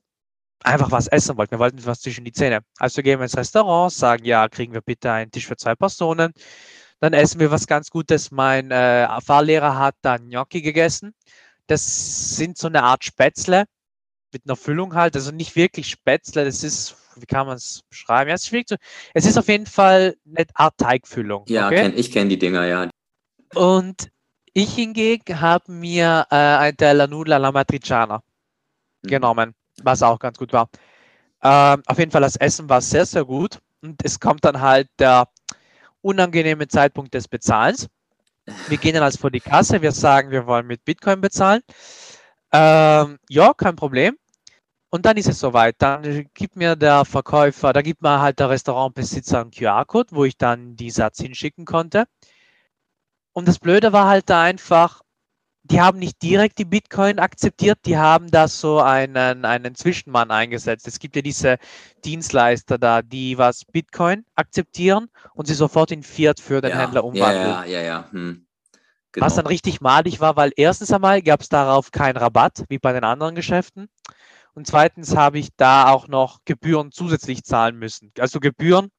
einfach 0.63 0.91
was 0.91 1.07
essen 1.07 1.37
wollten. 1.39 1.53
Wir 1.53 1.61
wollten 1.61 1.87
was 1.87 2.01
zwischen 2.01 2.25
die 2.25 2.33
Zähne. 2.33 2.61
Also 2.79 3.01
gehen 3.03 3.21
wir 3.21 3.25
ins 3.25 3.37
Restaurant, 3.37 3.93
sagen, 3.93 4.25
ja, 4.25 4.49
kriegen 4.49 4.75
wir 4.75 4.83
bitte 4.83 5.11
einen 5.13 5.31
Tisch 5.31 5.47
für 5.47 5.57
zwei 5.57 5.75
Personen. 5.75 6.33
Dann 7.01 7.13
essen 7.13 7.41
wir 7.41 7.51
was 7.51 7.67
ganz 7.67 7.91
Gutes. 7.91 8.31
Mein 8.31 8.71
äh, 8.71 9.09
Fahrlehrer 9.21 9.79
hat 9.79 9.95
da 10.03 10.17
Gnocchi 10.17 10.63
gegessen. 10.63 11.15
Das 11.67 12.37
sind 12.37 12.59
so 12.59 12.67
eine 12.67 12.83
Art 12.83 13.05
Spätzle 13.05 13.65
mit 14.33 14.43
einer 14.47 14.57
Füllung 14.57 14.95
halt. 14.95 15.15
Also 15.15 15.31
nicht 15.31 15.55
wirklich 15.55 15.89
Spätzle, 15.89 16.45
das 16.45 16.65
ist, 16.65 16.97
wie 17.17 17.27
kann 17.27 17.47
man 17.47 17.57
es 17.57 17.83
beschreiben? 17.89 18.29
Ja, 18.29 18.35
es, 18.35 18.51
ist 18.51 18.77
es 19.15 19.27
ist 19.27 19.39
auf 19.39 19.49
jeden 19.49 19.67
Fall 19.67 20.17
eine 20.27 20.47
Art 20.55 20.77
Teigfüllung. 20.79 21.45
Ja, 21.49 21.67
okay? 21.67 21.83
kenn, 21.83 21.99
ich 21.99 22.11
kenne 22.11 22.31
die 22.31 22.39
Dinger, 22.39 22.67
ja. 22.67 22.91
Und 23.55 24.11
ich 24.53 24.75
hingegen 24.75 25.41
habe 25.41 25.71
mir 25.71 26.27
äh, 26.31 26.35
ein 26.35 26.77
Teller 26.77 27.07
Nudel 27.07 27.35
alla 27.35 27.53
Matriciana 27.53 28.23
mhm. 29.03 29.09
genommen, 29.09 29.55
was 29.83 30.03
auch 30.03 30.19
ganz 30.19 30.37
gut 30.37 30.53
war. 30.53 30.69
Ähm, 31.43 31.83
auf 31.87 31.99
jeden 31.99 32.11
Fall, 32.11 32.23
das 32.23 32.37
Essen 32.37 32.69
war 32.69 32.81
sehr, 32.81 33.07
sehr 33.07 33.25
gut. 33.25 33.61
Und 33.81 34.05
es 34.05 34.19
kommt 34.19 34.45
dann 34.45 34.61
halt 34.61 34.89
der 34.99 35.29
unangenehme 36.03 36.69
Zeitpunkt 36.69 37.15
des 37.15 37.29
Bezahlens. 37.29 37.89
Wir 38.69 38.79
gehen 38.79 38.95
dann 38.95 39.03
also 39.03 39.19
vor 39.19 39.31
die 39.31 39.41
Kasse, 39.41 39.83
wir 39.83 39.93
sagen, 39.93 40.31
wir 40.31 40.47
wollen 40.47 40.67
mit 40.67 40.85
Bitcoin 40.85 41.21
bezahlen. 41.21 41.63
Ähm, 42.53 43.19
ja, 43.29 43.53
kein 43.55 43.77
Problem. 43.77 44.17
Und 44.91 45.05
dann 45.05 45.19
ist 45.19 45.29
es 45.29 45.39
soweit. 45.39 45.77
Dann 45.79 46.27
gibt 46.33 46.57
mir 46.57 46.75
der 46.75 47.05
Verkäufer, 47.05 47.73
da 47.73 47.83
gibt 47.83 48.03
mir 48.03 48.21
halt 48.21 48.39
der 48.39 48.49
Restaurantbesitzer 48.51 49.41
einen 49.43 49.51
QR-Code, 49.51 50.09
wo 50.13 50.25
ich 50.25 50.39
dann 50.39 50.77
die 50.77 50.91
Satz 50.91 51.21
hinschicken 51.21 51.67
konnte. 51.67 52.07
Und 53.33 53.47
das 53.47 53.59
Blöde 53.59 53.93
war 53.93 54.07
halt 54.09 54.31
da 54.31 54.43
einfach, 54.43 55.03
die 55.71 55.81
haben 55.81 55.99
nicht 55.99 56.23
direkt 56.23 56.59
die 56.59 56.65
Bitcoin 56.65 57.19
akzeptiert, 57.19 57.79
die 57.85 57.99
haben 57.99 58.31
da 58.31 58.49
so 58.49 58.81
einen, 58.81 59.45
einen 59.45 59.75
Zwischenmann 59.75 60.31
eingesetzt. 60.31 60.89
Es 60.89 60.99
gibt 60.99 61.17
ja 61.17 61.23
diese 61.23 61.59
Dienstleister 62.05 62.79
da, 62.79 63.03
die 63.03 63.37
was 63.39 63.65
Bitcoin 63.65 64.25
akzeptieren 64.35 65.09
und 65.35 65.47
sie 65.47 65.55
sofort 65.55 65.91
in 65.91 66.03
Fiat 66.03 66.41
für 66.41 66.61
den 66.61 66.71
ja, 66.71 66.79
Händler 66.79 67.05
umwandeln. 67.05 67.49
Ja, 67.49 67.65
ja, 67.65 67.81
ja. 67.83 68.09
Hm. 68.11 68.47
Genau. 69.13 69.27
Was 69.27 69.37
dann 69.37 69.47
richtig 69.47 69.81
malig 69.81 70.21
war, 70.21 70.37
weil 70.37 70.53
erstens 70.57 70.93
einmal 70.93 71.23
gab 71.23 71.41
es 71.41 71.49
darauf 71.49 71.91
keinen 71.91 72.17
Rabatt, 72.17 72.65
wie 72.69 72.79
bei 72.79 72.93
den 72.93 73.05
anderen 73.05 73.35
Geschäften. 73.35 73.89
Und 74.55 74.67
zweitens 74.67 75.17
habe 75.17 75.39
ich 75.39 75.49
da 75.57 75.91
auch 75.91 76.09
noch 76.09 76.41
Gebühren 76.45 76.93
zusätzlich 76.93 77.45
zahlen 77.45 77.79
müssen. 77.79 78.13
Also 78.19 78.41
Gebühren, 78.41 78.91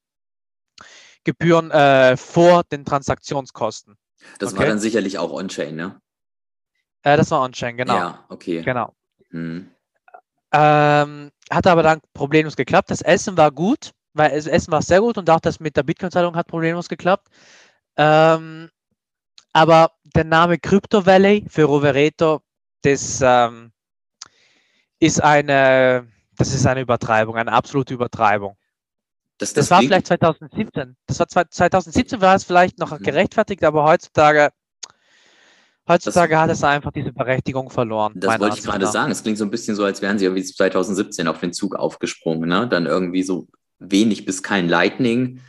Gebühren 1.23 1.69
äh, 1.71 2.17
vor 2.17 2.63
den 2.63 2.85
Transaktionskosten. 2.85 3.97
Das 4.39 4.53
okay? 4.53 4.59
war 4.59 4.67
dann 4.67 4.79
sicherlich 4.79 5.17
auch 5.17 5.31
on-chain, 5.31 5.75
ne? 5.75 6.01
Äh, 7.03 7.17
das 7.17 7.31
war 7.31 7.41
On-Chain, 7.41 7.77
genau. 7.77 7.95
Ja, 7.95 8.25
okay. 8.29 8.61
Genau. 8.61 8.93
Hm. 9.31 9.69
Ähm, 10.51 11.31
hat 11.51 11.67
aber 11.67 11.83
dann 11.83 12.01
problemlos 12.13 12.55
geklappt. 12.55 12.91
Das 12.91 13.01
Essen 13.01 13.37
war 13.37 13.51
gut, 13.51 13.91
weil 14.13 14.31
das 14.31 14.47
Essen 14.47 14.71
war 14.71 14.81
sehr 14.81 14.99
gut 14.99 15.17
und 15.17 15.29
auch 15.29 15.39
das 15.39 15.59
mit 15.59 15.77
der 15.77 15.83
Bitcoin-Zahlung 15.83 16.35
hat 16.35 16.47
problemlos 16.47 16.89
geklappt. 16.89 17.27
Ähm, 17.97 18.69
aber 19.53 19.91
der 20.15 20.23
Name 20.23 20.57
Crypto 20.57 21.05
Valley 21.05 21.45
für 21.49 21.65
Rovereto, 21.65 22.41
das 22.81 23.21
ähm, 23.21 23.71
ist 24.99 25.21
eine, 25.23 26.07
Das 26.37 26.53
ist 26.53 26.65
eine 26.65 26.81
Übertreibung, 26.81 27.35
eine 27.35 27.51
absolute 27.51 27.93
Übertreibung. 27.93 28.57
Das, 29.37 29.53
das, 29.53 29.67
das 29.67 29.71
war 29.71 29.81
vielleicht 29.81 30.07
2017. 30.07 30.97
Das 31.05 31.19
war 31.19 31.27
2017 31.49 32.21
war 32.21 32.35
es 32.35 32.43
vielleicht 32.43 32.77
noch 32.77 32.91
mhm. 32.91 33.03
gerechtfertigt, 33.03 33.63
aber 33.63 33.83
heutzutage, 33.85 34.49
heutzutage 35.89 36.33
das, 36.33 36.41
hat 36.41 36.49
es 36.51 36.63
einfach 36.63 36.91
diese 36.91 37.11
Berechtigung 37.11 37.69
verloren. 37.69 38.13
Das 38.15 38.39
wollte 38.39 38.57
ich 38.57 38.63
gerade 38.63 38.87
sagen. 38.87 39.11
Es 39.11 39.23
klingt 39.23 39.37
so 39.37 39.43
ein 39.43 39.51
bisschen 39.51 39.75
so, 39.75 39.83
als 39.83 40.01
wären 40.01 40.17
sie 40.17 40.25
irgendwie 40.25 40.43
2017 40.43 41.27
auf 41.27 41.39
den 41.39 41.51
Zug 41.51 41.75
aufgesprungen, 41.75 42.47
ne? 42.47 42.67
Dann 42.69 42.85
irgendwie 42.85 43.23
so 43.23 43.47
wenig 43.79 44.25
bis 44.25 44.43
kein 44.43 44.69
Lightning. 44.69 45.41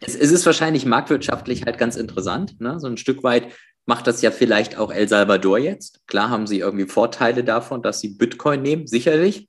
Es, 0.00 0.14
es 0.14 0.30
ist 0.30 0.46
wahrscheinlich 0.46 0.86
marktwirtschaftlich 0.86 1.64
halt 1.64 1.76
ganz 1.76 1.96
interessant, 1.96 2.60
ne? 2.60 2.80
So 2.80 2.86
ein 2.86 2.96
Stück 2.96 3.22
weit 3.22 3.48
macht 3.86 4.06
das 4.06 4.22
ja 4.22 4.30
vielleicht 4.30 4.78
auch 4.78 4.90
El 4.90 5.08
Salvador 5.08 5.58
jetzt. 5.58 6.06
Klar 6.06 6.30
haben 6.30 6.46
sie 6.46 6.60
irgendwie 6.60 6.86
Vorteile 6.86 7.44
davon, 7.44 7.82
dass 7.82 8.00
sie 8.00 8.08
Bitcoin 8.08 8.62
nehmen, 8.62 8.86
sicherlich. 8.86 9.48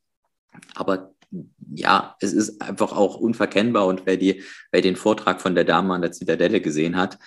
Aber 0.74 1.12
ja, 1.74 2.16
es 2.20 2.34
ist 2.34 2.62
einfach 2.62 2.92
auch 2.92 3.16
unverkennbar. 3.16 3.86
Und 3.86 4.06
wer, 4.06 4.18
die, 4.18 4.44
wer 4.72 4.82
den 4.82 4.96
Vortrag 4.96 5.42
von 5.42 5.56
der 5.56 5.64
Dame 5.64 5.94
an 5.94 6.02
der 6.02 6.12
Zitadelle 6.12 6.62
gesehen 6.62 6.98
hat, 6.98 7.18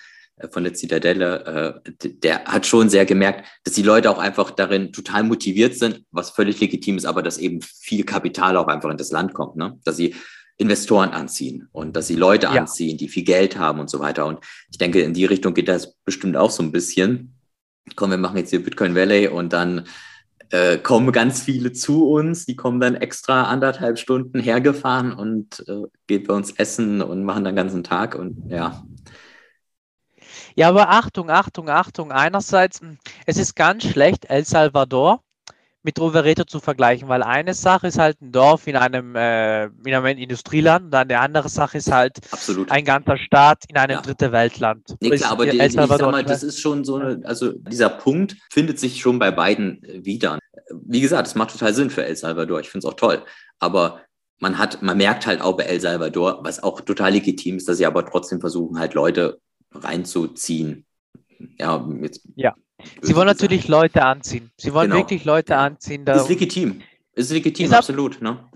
von 0.51 0.63
der 0.63 0.73
Zitadelle, 0.73 1.81
äh, 1.85 1.91
der 2.23 2.45
hat 2.45 2.65
schon 2.65 2.89
sehr 2.89 3.05
gemerkt, 3.05 3.45
dass 3.63 3.73
die 3.73 3.83
Leute 3.83 4.09
auch 4.09 4.17
einfach 4.17 4.51
darin 4.51 4.93
total 4.93 5.23
motiviert 5.23 5.75
sind, 5.75 6.03
was 6.11 6.31
völlig 6.31 6.59
legitim 6.59 6.97
ist, 6.97 7.05
aber 7.05 7.21
dass 7.21 7.37
eben 7.37 7.61
viel 7.61 8.03
Kapital 8.03 8.57
auch 8.57 8.67
einfach 8.67 8.89
in 8.89 8.97
das 8.97 9.11
Land 9.11 9.33
kommt, 9.33 9.55
ne? 9.55 9.77
dass 9.83 9.97
sie 9.97 10.15
Investoren 10.57 11.11
anziehen 11.11 11.69
und 11.71 11.95
dass 11.95 12.07
sie 12.07 12.15
Leute 12.15 12.47
ja. 12.47 12.51
anziehen, 12.51 12.97
die 12.97 13.07
viel 13.07 13.23
Geld 13.23 13.57
haben 13.57 13.79
und 13.79 13.89
so 13.89 13.99
weiter. 13.99 14.25
Und 14.25 14.39
ich 14.69 14.77
denke, 14.77 15.01
in 15.01 15.13
die 15.13 15.25
Richtung 15.25 15.53
geht 15.53 15.69
das 15.69 15.95
bestimmt 16.03 16.35
auch 16.35 16.51
so 16.51 16.61
ein 16.61 16.73
bisschen. 16.73 17.33
Komm, 17.95 18.11
wir 18.11 18.17
machen 18.17 18.37
jetzt 18.37 18.49
hier 18.49 18.61
Bitcoin 18.61 18.93
Valley 18.93 19.29
und 19.29 19.53
dann 19.53 19.87
äh, 20.51 20.77
kommen 20.77 21.11
ganz 21.11 21.43
viele 21.43 21.71
zu 21.71 22.09
uns, 22.09 22.45
die 22.45 22.55
kommen 22.55 22.79
dann 22.79 22.95
extra 22.95 23.43
anderthalb 23.43 23.99
Stunden 23.99 24.39
hergefahren 24.39 25.13
und 25.13 25.63
äh, 25.67 25.83
geht 26.07 26.27
bei 26.27 26.33
uns 26.33 26.51
essen 26.51 27.01
und 27.01 27.23
machen 27.23 27.43
den 27.43 27.55
ganzen 27.55 27.83
Tag 27.83 28.15
und 28.15 28.49
ja. 28.49 28.83
Ja, 30.55 30.69
aber 30.69 30.89
Achtung, 30.89 31.29
Achtung, 31.29 31.69
Achtung. 31.69 32.11
Einerseits, 32.11 32.81
hm, 32.81 32.97
es 33.25 33.37
ist 33.37 33.55
ganz 33.55 33.83
schlecht, 33.83 34.25
El 34.25 34.45
Salvador 34.45 35.23
mit 35.81 35.99
Rovereto 35.99 36.43
zu 36.43 36.59
vergleichen, 36.59 37.07
weil 37.07 37.23
eine 37.23 37.53
Sache 37.53 37.87
ist 37.87 37.97
halt 37.97 38.21
ein 38.21 38.31
Dorf 38.31 38.67
in 38.67 38.75
einem, 38.75 39.15
äh, 39.15 39.65
in 39.65 39.93
einem 39.93 40.17
Industrieland 40.17 40.85
und 40.85 40.91
dann 40.91 41.07
die 41.07 41.15
andere 41.15 41.47
Sache 41.47 41.77
ist 41.77 41.91
halt 41.91 42.17
Absolut. 42.31 42.69
ein 42.69 42.83
ganzer 42.83 43.17
Staat 43.17 43.63
in 43.69 43.77
einem 43.77 43.93
ja. 43.93 44.01
dritte 44.01 44.31
Weltland. 44.31 44.95
Nee, 44.99 45.11
klar, 45.11 45.31
aber 45.31 45.45
die, 45.45 45.57
ich 45.57 45.73
sag 45.73 45.89
mal, 46.01 46.23
das 46.23 46.43
ist 46.43 46.59
schon 46.59 46.83
so 46.83 46.95
eine, 46.95 47.21
also 47.23 47.53
dieser 47.53 47.89
Punkt 47.89 48.35
findet 48.51 48.77
sich 48.77 48.99
schon 48.99 49.19
bei 49.19 49.31
beiden 49.31 49.81
äh, 49.83 50.03
wieder. 50.03 50.37
Wie 50.69 51.01
gesagt, 51.01 51.27
es 51.27 51.35
macht 51.35 51.51
total 51.51 51.73
Sinn 51.73 51.89
für 51.89 52.05
El 52.05 52.15
Salvador. 52.15 52.59
Ich 52.59 52.69
finde 52.69 52.85
es 52.85 52.93
auch 52.93 52.97
toll. 52.97 53.23
Aber 53.59 54.01
man 54.39 54.57
hat, 54.57 54.81
man 54.81 54.97
merkt 54.97 55.25
halt 55.25 55.41
auch 55.41 55.55
bei 55.55 55.63
El 55.63 55.79
Salvador, 55.79 56.39
was 56.43 56.61
auch 56.61 56.81
total 56.81 57.13
legitim 57.13 57.57
ist, 57.57 57.69
dass 57.69 57.77
sie 57.77 57.85
aber 57.85 58.05
trotzdem 58.05 58.41
versuchen, 58.41 58.79
halt 58.79 58.93
Leute 58.93 59.39
reinzuziehen. 59.71 60.85
Ja, 61.57 61.87
jetzt 62.01 62.21
ja. 62.35 62.55
Sie 63.01 63.15
wollen 63.15 63.27
natürlich 63.27 63.61
sagen. 63.63 63.71
Leute 63.73 64.03
anziehen. 64.03 64.51
Sie 64.57 64.73
wollen 64.73 64.89
genau. 64.89 65.01
wirklich 65.01 65.25
Leute 65.25 65.57
anziehen. 65.57 66.05
Da 66.05 66.13
ist 66.13 66.29
legitim. 66.29 66.81
Ist 67.13 67.31
legitim, 67.31 67.65
ist 67.65 67.73
absolut. 67.73 68.21
Ne? 68.21 68.49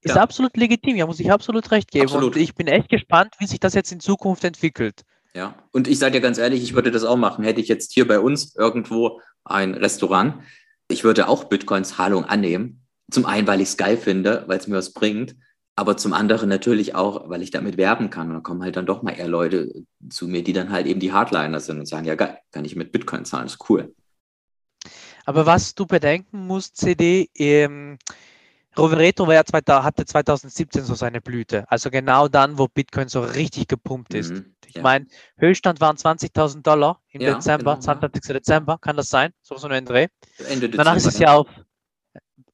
Ist 0.00 0.16
ja. 0.16 0.22
absolut 0.22 0.56
legitim, 0.56 0.96
ja, 0.96 1.06
muss 1.06 1.20
ich 1.20 1.30
absolut 1.30 1.70
recht 1.70 1.90
geben. 1.90 2.06
Absolut. 2.06 2.34
Und 2.34 2.40
ich 2.40 2.54
bin 2.54 2.66
echt 2.66 2.88
gespannt, 2.88 3.34
wie 3.38 3.46
sich 3.46 3.60
das 3.60 3.74
jetzt 3.74 3.92
in 3.92 4.00
Zukunft 4.00 4.42
entwickelt. 4.44 5.02
Ja, 5.34 5.54
und 5.70 5.88
ich 5.88 5.98
sage 5.98 6.12
dir 6.12 6.20
ganz 6.20 6.38
ehrlich, 6.38 6.62
ich 6.62 6.74
würde 6.74 6.90
das 6.90 7.04
auch 7.04 7.16
machen. 7.16 7.44
Hätte 7.44 7.60
ich 7.60 7.68
jetzt 7.68 7.92
hier 7.92 8.06
bei 8.06 8.18
uns 8.18 8.54
irgendwo 8.56 9.20
ein 9.44 9.74
Restaurant, 9.74 10.42
ich 10.88 11.04
würde 11.04 11.28
auch 11.28 11.44
Bitcoin-Zahlung 11.44 12.24
annehmen. 12.24 12.82
Zum 13.10 13.26
einen, 13.26 13.46
weil 13.46 13.60
ich 13.60 13.68
es 13.68 13.76
geil 13.76 13.96
finde, 13.96 14.44
weil 14.46 14.58
es 14.58 14.66
mir 14.66 14.76
was 14.76 14.92
bringt 14.92 15.36
aber 15.74 15.96
zum 15.96 16.12
anderen 16.12 16.48
natürlich 16.48 16.94
auch, 16.94 17.28
weil 17.28 17.42
ich 17.42 17.50
damit 17.50 17.76
werben 17.76 18.10
kann. 18.10 18.28
Und 18.28 18.34
da 18.34 18.40
kommen 18.40 18.62
halt 18.62 18.76
dann 18.76 18.86
doch 18.86 19.02
mal 19.02 19.12
eher 19.12 19.28
Leute 19.28 19.72
zu 20.10 20.28
mir, 20.28 20.44
die 20.44 20.52
dann 20.52 20.70
halt 20.70 20.86
eben 20.86 21.00
die 21.00 21.12
Hardliner 21.12 21.60
sind 21.60 21.78
und 21.78 21.86
sagen, 21.86 22.06
ja 22.06 22.14
geil, 22.14 22.38
kann 22.50 22.64
ich 22.64 22.76
mit 22.76 22.92
Bitcoin 22.92 23.24
zahlen, 23.24 23.46
ist 23.46 23.70
cool. 23.70 23.94
Aber 25.24 25.46
was 25.46 25.74
du 25.74 25.86
bedenken 25.86 26.46
musst, 26.46 26.76
CD, 26.76 27.30
ähm, 27.36 27.98
Rovereto 28.76 29.26
war 29.26 29.34
ja 29.34 29.44
2000, 29.44 29.84
hatte 29.84 30.04
2017 30.04 30.84
so 30.84 30.94
seine 30.94 31.20
Blüte. 31.20 31.70
Also 31.70 31.90
genau 31.90 32.28
dann, 32.28 32.58
wo 32.58 32.68
Bitcoin 32.68 33.08
so 33.08 33.20
richtig 33.20 33.68
gepumpt 33.68 34.14
ist. 34.14 34.30
Mhm, 34.30 34.54
ich 34.66 34.74
ja. 34.76 34.82
meine, 34.82 35.06
Höchststand 35.36 35.80
waren 35.80 35.96
20.000 35.96 36.62
Dollar 36.62 37.00
im 37.10 37.20
ja, 37.20 37.34
Dezember, 37.34 37.74
genau, 37.74 37.82
20. 37.82 38.24
Ja. 38.24 38.34
Dezember, 38.34 38.78
kann 38.78 38.96
das 38.96 39.08
sein? 39.08 39.32
So 39.42 39.56
so 39.56 39.68
ein 39.68 39.84
Dreh. 39.84 40.08
Ende 40.38 40.68
Dezember, 40.68 40.76
Danach 40.78 40.96
ist 40.96 41.06
es 41.06 41.18
ja 41.18 41.34
auf. 41.34 41.48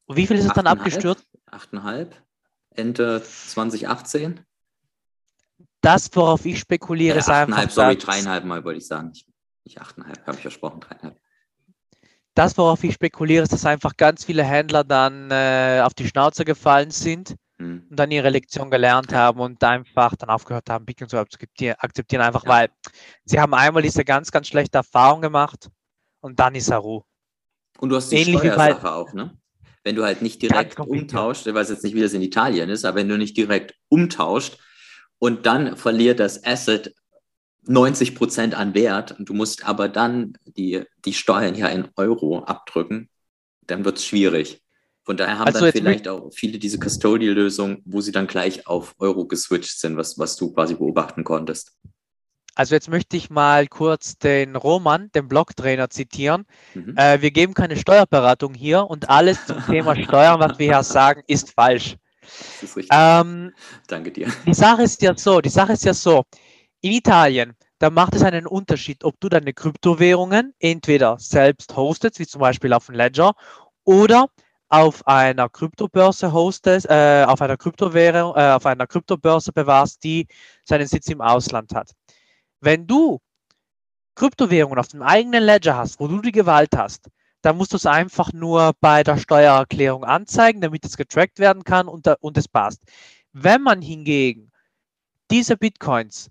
Wie 0.07 0.27
viel 0.27 0.37
ist 0.37 0.45
es 0.45 0.53
dann 0.53 0.67
abgestürzt? 0.67 1.25
8,5. 1.51 2.07
Ende 2.75 3.23
2018? 3.23 4.45
Das, 5.81 6.09
worauf 6.13 6.45
ich 6.45 6.59
spekuliere, 6.59 7.15
äh, 7.15 7.19
ist 7.19 7.29
einfach. 7.29 7.69
Sorry, 7.69 7.97
dreieinhalb 7.97 8.45
Mal 8.45 8.63
wollte 8.63 8.79
ich 8.79 8.87
sagen. 8.87 9.09
Nicht, 9.09 9.27
nicht 9.63 9.79
achteinhalb, 9.79 10.25
habe 10.25 10.35
ich 10.35 10.41
versprochen, 10.41 10.81
dreieinhalb. 10.81 11.19
Das, 12.35 12.57
worauf 12.57 12.83
ich 12.83 12.93
spekuliere, 12.93 13.43
ist, 13.43 13.51
dass 13.51 13.65
einfach 13.65 13.97
ganz 13.97 14.23
viele 14.23 14.43
Händler 14.43 14.83
dann 14.83 15.29
äh, 15.31 15.81
auf 15.83 15.93
die 15.93 16.07
Schnauze 16.07 16.45
gefallen 16.45 16.91
sind 16.91 17.35
hm. 17.57 17.87
und 17.89 17.99
dann 17.99 18.11
ihre 18.11 18.29
Lektion 18.29 18.71
gelernt 18.71 19.13
haben 19.13 19.39
und 19.39 19.63
einfach 19.63 20.15
dann 20.15 20.29
aufgehört 20.29 20.69
haben, 20.69 20.85
Bitcoin 20.85 21.09
zu 21.09 21.17
akzeptieren, 21.17 21.75
akzeptieren 21.79 22.21
einfach 22.21 22.43
ja. 22.43 22.49
weil 22.49 22.69
sie 23.25 23.39
haben 23.39 23.53
einmal 23.53 23.83
diese 23.83 24.05
ganz, 24.05 24.31
ganz 24.31 24.47
schlechte 24.47 24.77
Erfahrung 24.77 25.21
gemacht 25.21 25.69
und 26.21 26.39
dann 26.39 26.55
ist 26.55 26.69
er 26.69 26.77
Ruhe. 26.77 27.03
Und 27.79 27.89
du 27.89 27.95
hast 27.95 28.09
die 28.09 28.17
Ähnlich 28.17 28.39
Steuersache 28.39 28.91
auch, 28.91 29.13
ne? 29.13 29.37
Wenn 29.89 29.95
du 29.95 30.03
halt 30.03 30.21
nicht 30.21 30.39
direkt 30.43 30.79
umtauscht, 30.79 31.47
ich 31.47 31.53
weiß 31.55 31.69
jetzt 31.69 31.83
nicht, 31.83 31.95
wie 31.95 32.01
das 32.01 32.13
in 32.13 32.21
Italien 32.21 32.69
ist, 32.69 32.85
aber 32.85 32.97
wenn 32.97 33.09
du 33.09 33.17
nicht 33.17 33.35
direkt 33.35 33.73
umtauscht 33.87 34.59
und 35.17 35.47
dann 35.47 35.77
verliert 35.77 36.19
das 36.19 36.45
Asset 36.45 36.93
90 37.63 38.13
Prozent 38.13 38.53
an 38.53 38.75
Wert 38.75 39.17
und 39.17 39.27
du 39.27 39.33
musst 39.33 39.65
aber 39.65 39.89
dann 39.89 40.37
die, 40.45 40.83
die 41.05 41.13
Steuern 41.13 41.55
ja 41.55 41.69
in 41.69 41.87
Euro 41.95 42.43
abdrücken, 42.43 43.09
dann 43.65 43.83
wird 43.83 43.97
es 43.97 44.05
schwierig. 44.05 44.61
Von 45.05 45.17
daher 45.17 45.39
haben 45.39 45.47
also 45.47 45.61
dann 45.61 45.71
vielleicht 45.71 46.07
auch 46.07 46.29
viele 46.35 46.59
diese 46.59 46.77
Custodial-Lösungen, 46.77 47.81
wo 47.85 47.99
sie 47.99 48.11
dann 48.11 48.27
gleich 48.27 48.67
auf 48.67 48.93
Euro 48.99 49.25
geswitcht 49.25 49.79
sind, 49.79 49.97
was, 49.97 50.19
was 50.19 50.35
du 50.35 50.53
quasi 50.53 50.75
beobachten 50.75 51.23
konntest. 51.23 51.79
Also 52.59 52.75
jetzt 52.75 52.89
möchte 52.89 53.15
ich 53.15 53.29
mal 53.29 53.67
kurz 53.67 54.17
den 54.17 54.57
Roman, 54.57 55.09
den 55.13 55.29
Blogtrainer, 55.29 55.89
zitieren. 55.89 56.45
Mhm. 56.73 56.93
Äh, 56.97 57.21
wir 57.21 57.31
geben 57.31 57.53
keine 57.53 57.77
Steuerberatung 57.77 58.53
hier 58.53 58.85
und 58.85 59.09
alles 59.09 59.45
zum 59.45 59.65
Thema 59.65 59.95
Steuern, 60.03 60.41
was 60.41 60.59
wir 60.59 60.73
hier 60.73 60.83
sagen, 60.83 61.23
ist 61.27 61.53
falsch. 61.53 61.95
Das 62.21 62.63
ist 62.63 62.75
richtig. 62.75 62.89
Ähm, 62.91 63.53
Danke 63.87 64.11
dir. 64.11 64.27
Die 64.45 64.53
Sache 64.53 64.83
ist 64.83 65.01
ja 65.01 65.15
so, 65.15 65.39
die 65.39 65.47
Sache 65.47 65.71
ist 65.71 65.85
ja 65.85 65.93
so, 65.93 66.25
in 66.81 66.91
Italien, 66.91 67.53
da 67.77 67.89
macht 67.89 68.13
es 68.13 68.23
einen 68.23 68.45
Unterschied, 68.45 69.05
ob 69.05 69.17
du 69.21 69.29
deine 69.29 69.53
Kryptowährungen 69.53 70.53
entweder 70.59 71.15
selbst 71.17 71.77
hostest, 71.77 72.19
wie 72.19 72.27
zum 72.27 72.41
Beispiel 72.41 72.73
auf 72.73 72.87
dem 72.87 72.95
Ledger, 72.95 73.35
oder 73.85 74.27
auf 74.67 75.07
einer 75.07 75.47
Kryptobörse 75.47 76.33
hostest, 76.33 76.89
äh, 76.89 77.23
auf 77.25 77.41
einer 77.41 77.55
Kryptowährung, 77.55 78.35
äh, 78.35 78.51
auf 78.51 78.65
einer 78.65 78.85
Kryptobörse 78.85 79.53
bewahrst, 79.53 80.03
die 80.03 80.27
seinen 80.65 80.87
Sitz 80.87 81.07
im 81.07 81.21
Ausland 81.21 81.73
hat. 81.73 81.91
Wenn 82.61 82.87
du 82.87 83.19
Kryptowährungen 84.15 84.79
auf 84.79 84.89
dem 84.89 85.01
eigenen 85.01 85.43
Ledger 85.43 85.77
hast, 85.77 85.99
wo 85.99 86.07
du 86.07 86.21
die 86.21 86.31
Gewalt 86.31 86.75
hast, 86.75 87.09
dann 87.41 87.57
musst 87.57 87.71
du 87.71 87.77
es 87.77 87.85
einfach 87.85 88.33
nur 88.33 88.73
bei 88.81 89.03
der 89.03 89.17
Steuererklärung 89.17 90.03
anzeigen, 90.03 90.59
damit 90.59 90.85
es 90.85 90.97
getrackt 90.97 91.39
werden 91.39 91.63
kann 91.63 91.87
und, 91.87 92.07
und 92.19 92.37
es 92.37 92.47
passt. 92.47 92.83
Wenn 93.31 93.61
man 93.61 93.81
hingegen 93.81 94.51
diese 95.31 95.55
Bitcoins 95.55 96.29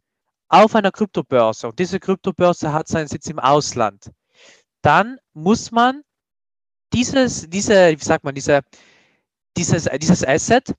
auf 0.48 0.74
einer 0.74 0.90
Kryptobörse 0.90 1.68
und 1.68 1.78
diese 1.78 2.00
Kryptobörse 2.00 2.72
hat 2.72 2.88
seinen 2.88 3.08
Sitz 3.08 3.28
im 3.28 3.38
Ausland, 3.38 4.10
dann 4.82 5.18
muss 5.32 5.70
man 5.70 6.02
dieses, 6.92 7.48
diese, 7.48 7.92
wie 7.98 8.04
sagt 8.04 8.24
man, 8.24 8.34
diese, 8.34 8.62
dieses, 9.56 9.88
dieses 10.00 10.26
Asset 10.26 10.74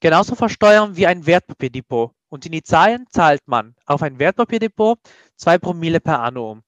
genauso 0.00 0.34
versteuern 0.34 0.96
wie 0.96 1.06
ein 1.06 1.24
Wertpapierdepot. 1.24 2.12
Und 2.32 2.46
in 2.46 2.54
Italien 2.54 3.04
zahlt 3.10 3.46
man 3.46 3.74
auf 3.84 4.02
ein 4.02 4.18
Wertpapierdepot 4.18 4.98
2 5.36 5.58
Promille 5.58 6.00
per 6.00 6.20
annum. 6.20 6.62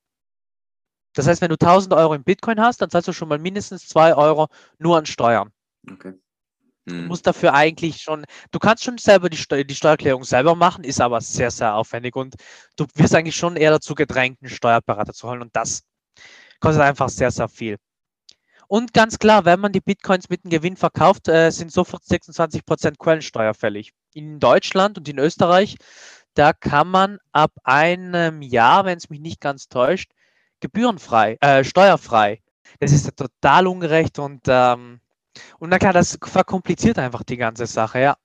Das 1.14 1.26
heißt, 1.26 1.40
wenn 1.40 1.48
du 1.48 1.54
1000 1.54 1.94
Euro 1.94 2.12
in 2.12 2.22
Bitcoin 2.22 2.60
hast, 2.60 2.82
dann 2.82 2.90
zahlst 2.90 3.08
du 3.08 3.14
schon 3.14 3.28
mal 3.28 3.38
mindestens 3.38 3.88
2 3.88 4.14
Euro 4.14 4.48
nur 4.78 4.98
an 4.98 5.06
Steuern. 5.06 5.50
Okay. 5.90 6.12
Hm. 6.86 7.02
Du 7.02 7.06
musst 7.06 7.26
dafür 7.26 7.54
eigentlich 7.54 8.02
schon, 8.02 8.26
du 8.50 8.58
kannst 8.58 8.84
schon 8.84 8.98
selber 8.98 9.30
die, 9.30 9.38
Steu 9.38 9.64
die 9.64 9.74
Steuererklärung 9.74 10.24
selber 10.24 10.54
machen, 10.54 10.84
ist 10.84 11.00
aber 11.00 11.22
sehr, 11.22 11.50
sehr 11.50 11.74
aufwendig 11.74 12.14
und 12.14 12.34
du 12.76 12.84
wirst 12.96 13.14
eigentlich 13.14 13.36
schon 13.36 13.56
eher 13.56 13.70
dazu 13.70 13.94
gedrängt, 13.94 14.40
einen 14.42 14.50
Steuerberater 14.50 15.14
zu 15.14 15.30
holen 15.30 15.40
und 15.40 15.56
das 15.56 15.82
kostet 16.60 16.82
einfach 16.82 17.08
sehr, 17.08 17.30
sehr 17.30 17.48
viel. 17.48 17.78
Und 18.74 18.92
ganz 18.92 19.20
klar, 19.20 19.44
wenn 19.44 19.60
man 19.60 19.70
die 19.70 19.80
Bitcoins 19.80 20.28
mit 20.30 20.44
einem 20.44 20.50
Gewinn 20.50 20.76
verkauft, 20.76 21.28
äh, 21.28 21.50
sind 21.50 21.70
sofort 21.70 22.02
26% 22.02 22.98
Quellensteuer 22.98 23.54
fällig. 23.54 23.92
In 24.14 24.40
Deutschland 24.40 24.98
und 24.98 25.08
in 25.08 25.20
Österreich, 25.20 25.76
da 26.34 26.52
kann 26.52 26.88
man 26.88 27.18
ab 27.30 27.52
einem 27.62 28.42
Jahr, 28.42 28.84
wenn 28.84 28.98
es 28.98 29.10
mich 29.10 29.20
nicht 29.20 29.40
ganz 29.40 29.68
täuscht, 29.68 30.10
gebührenfrei, 30.58 31.36
äh, 31.40 31.62
steuerfrei. 31.62 32.42
Das 32.80 32.90
ist 32.90 33.16
total 33.16 33.68
ungerecht 33.68 34.18
und 34.18 34.40
ähm, 34.48 34.98
Und 35.60 35.70
na 35.70 35.78
klar, 35.78 35.92
das 35.92 36.18
verkompliziert 36.20 36.98
einfach 36.98 37.22
die 37.22 37.36
ganze 37.36 37.66
Sache, 37.66 38.00
ja. 38.00 38.16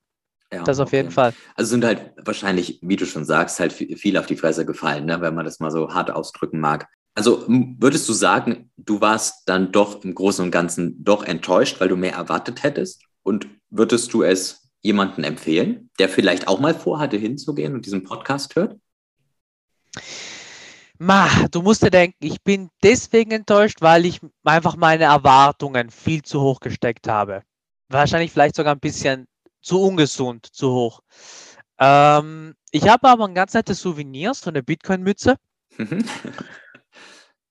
Ja, 0.52 0.64
das 0.64 0.80
auf 0.80 0.88
okay. 0.88 0.98
jeden 0.98 1.12
Fall. 1.12 1.36
Also 1.58 1.70
sind 1.70 1.86
halt 1.86 2.12
wahrscheinlich, 2.26 2.80
wie 2.82 2.96
du 2.96 3.06
schon 3.06 3.24
sagst, 3.24 3.60
halt 3.60 3.72
viel 3.72 4.18
auf 4.18 4.26
die 4.26 4.36
Fresse 4.36 4.66
gefallen, 4.66 5.06
ne? 5.06 5.22
wenn 5.22 5.36
man 5.36 5.46
das 5.46 5.60
mal 5.60 5.70
so 5.70 5.94
hart 5.94 6.10
ausdrücken 6.10 6.60
mag. 6.60 6.88
Also 7.16 7.44
würdest 7.48 8.08
du 8.08 8.14
sagen, 8.14 8.72
du 8.78 9.02
warst 9.02 9.44
dann 9.48 9.72
doch 9.72 10.04
im 10.04 10.16
Großen 10.16 10.46
und 10.46 10.52
Ganzen 10.52 11.04
doch 11.04 11.24
enttäuscht, 11.24 11.80
weil 11.80 11.90
du 11.90 11.98
mehr 11.98 12.14
erwartet 12.14 12.64
hättest? 12.64 13.04
Und 13.24 13.48
würdest 13.70 14.14
du 14.14 14.24
es 14.24 14.72
jemanden 14.82 15.24
empfehlen, 15.24 15.90
der 16.00 16.10
vielleicht 16.10 16.48
auch 16.48 16.60
mal 16.60 16.74
vorhatte, 16.74 17.18
hinzugehen 17.18 17.74
und 17.74 17.86
diesen 17.86 18.04
Podcast 18.04 18.56
hört? 18.56 18.78
Ma, 20.98 21.30
du 21.52 21.62
musst 21.62 21.82
dir 21.84 21.92
denken, 21.92 22.18
ich 22.26 22.42
bin 22.44 22.70
deswegen 22.84 23.32
enttäuscht, 23.32 23.82
weil 23.82 24.06
ich 24.06 24.20
einfach 24.44 24.76
meine 24.76 25.06
Erwartungen 25.06 25.90
viel 25.90 26.24
zu 26.24 26.42
hoch 26.42 26.60
gesteckt 26.60 27.08
habe. 27.08 27.44
Wahrscheinlich 27.88 28.32
vielleicht 28.32 28.56
sogar 28.56 28.76
ein 28.76 28.80
bisschen 28.80 29.26
zu 29.62 29.82
ungesund, 29.82 30.46
zu 30.46 30.72
hoch. 30.72 31.02
Ähm, 31.80 32.54
ich 32.72 32.88
habe 32.88 33.08
aber 33.08 33.26
ein 33.26 33.34
ganz 33.34 33.54
nettes 33.54 33.80
Souvenirs, 33.80 34.42
so 34.42 34.50
eine 34.50 34.62
Bitcoin-Mütze. 34.62 35.38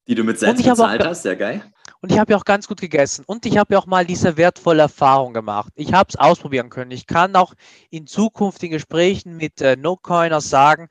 Die 0.09 0.15
du 0.15 0.25
mit 0.25 0.39
selbst 0.39 0.65
bezahlt 0.65 1.05
hast, 1.05 1.23
sehr 1.23 1.37
geil. 1.37 1.63
Und 2.01 2.11
ich 2.11 2.19
habe 2.19 2.33
ja 2.33 2.39
auch 2.39 2.45
ganz 2.45 2.67
gut 2.67 2.81
gegessen. 2.81 3.25
Und 3.27 3.45
ich 3.45 3.59
habe 3.59 3.75
ja 3.75 3.79
auch 3.79 3.87
mal 3.87 4.07
diese 4.07 4.39
wertvolle 4.39 4.83
Erfahrung 4.83 5.35
gemacht. 5.35 5.73
Ich 5.77 5.93
habe 5.93 6.09
es 6.09 6.17
ausprobieren 6.17 6.71
können. 6.71 6.93
Ich 6.93 7.07
kann 7.07 7.37
auch 7.37 7.53
in 7.91 8.07
zukünftigen 8.07 8.73
Gesprächen 8.73 9.37
mit 9.37 9.61
äh, 9.61 9.77
No-Coiners 9.77 10.49
sagen, 10.49 10.89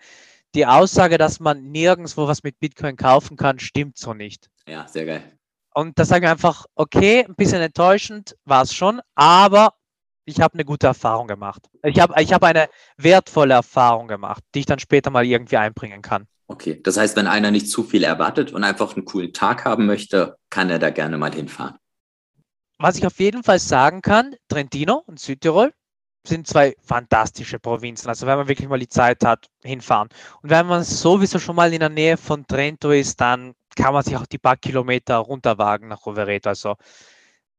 die 0.53 0.67
Aussage, 0.67 1.17
dass 1.17 1.39
man 1.39 1.71
nirgendwo 1.71 2.27
was 2.27 2.43
mit 2.43 2.59
Bitcoin 2.59 2.95
kaufen 2.95 3.37
kann, 3.37 3.57
stimmt 3.57 3.97
so 3.97 4.13
nicht. 4.13 4.49
Ja, 4.67 4.87
sehr 4.87 5.05
geil. 5.05 5.23
Und 5.73 5.97
da 5.97 6.05
sagen 6.05 6.23
wir 6.23 6.31
einfach, 6.31 6.65
okay, 6.75 7.25
ein 7.25 7.35
bisschen 7.35 7.61
enttäuschend 7.61 8.35
war 8.45 8.63
es 8.63 8.73
schon, 8.73 9.01
aber 9.15 9.73
ich 10.25 10.41
habe 10.41 10.55
eine 10.55 10.65
gute 10.65 10.87
Erfahrung 10.87 11.27
gemacht. 11.27 11.67
Ich 11.83 11.99
habe 11.99 12.21
ich 12.21 12.33
hab 12.33 12.43
eine 12.43 12.69
wertvolle 12.97 13.53
Erfahrung 13.53 14.07
gemacht, 14.07 14.43
die 14.53 14.59
ich 14.59 14.65
dann 14.65 14.79
später 14.79 15.09
mal 15.09 15.25
irgendwie 15.25 15.57
einbringen 15.57 16.01
kann. 16.01 16.27
Okay, 16.47 16.79
das 16.81 16.97
heißt, 16.97 17.15
wenn 17.17 17.27
einer 17.27 17.51
nicht 17.51 17.69
zu 17.69 17.83
viel 17.83 18.03
erwartet 18.03 18.53
und 18.53 18.63
einfach 18.63 18.95
einen 18.95 19.05
coolen 19.05 19.33
Tag 19.33 19.65
haben 19.65 19.85
möchte, 19.85 20.37
kann 20.49 20.69
er 20.69 20.79
da 20.79 20.89
gerne 20.89 21.17
mal 21.17 21.33
hinfahren. 21.33 21.77
Was 22.79 22.97
ich 22.97 23.05
auf 23.05 23.19
jeden 23.19 23.43
Fall 23.43 23.59
sagen 23.59 24.01
kann, 24.01 24.35
Trentino 24.47 25.03
und 25.07 25.19
Südtirol 25.19 25.73
sind 26.25 26.47
zwei 26.47 26.75
fantastische 26.83 27.59
Provinzen. 27.59 28.09
Also 28.09 28.27
wenn 28.27 28.37
man 28.37 28.47
wirklich 28.47 28.67
mal 28.67 28.79
die 28.79 28.87
Zeit 28.87 29.25
hat, 29.25 29.47
hinfahren. 29.63 30.09
Und 30.41 30.49
wenn 30.49 30.67
man 30.67 30.83
sowieso 30.83 31.39
schon 31.39 31.55
mal 31.55 31.73
in 31.73 31.79
der 31.79 31.89
Nähe 31.89 32.17
von 32.17 32.45
Trento 32.45 32.91
ist, 32.91 33.19
dann 33.19 33.53
kann 33.75 33.93
man 33.93 34.03
sich 34.03 34.15
auch 34.15 34.25
die 34.25 34.37
paar 34.37 34.57
Kilometer 34.57 35.17
runterwagen 35.17 35.87
nach 35.87 36.05
Rovereto. 36.05 36.49
Also 36.49 36.75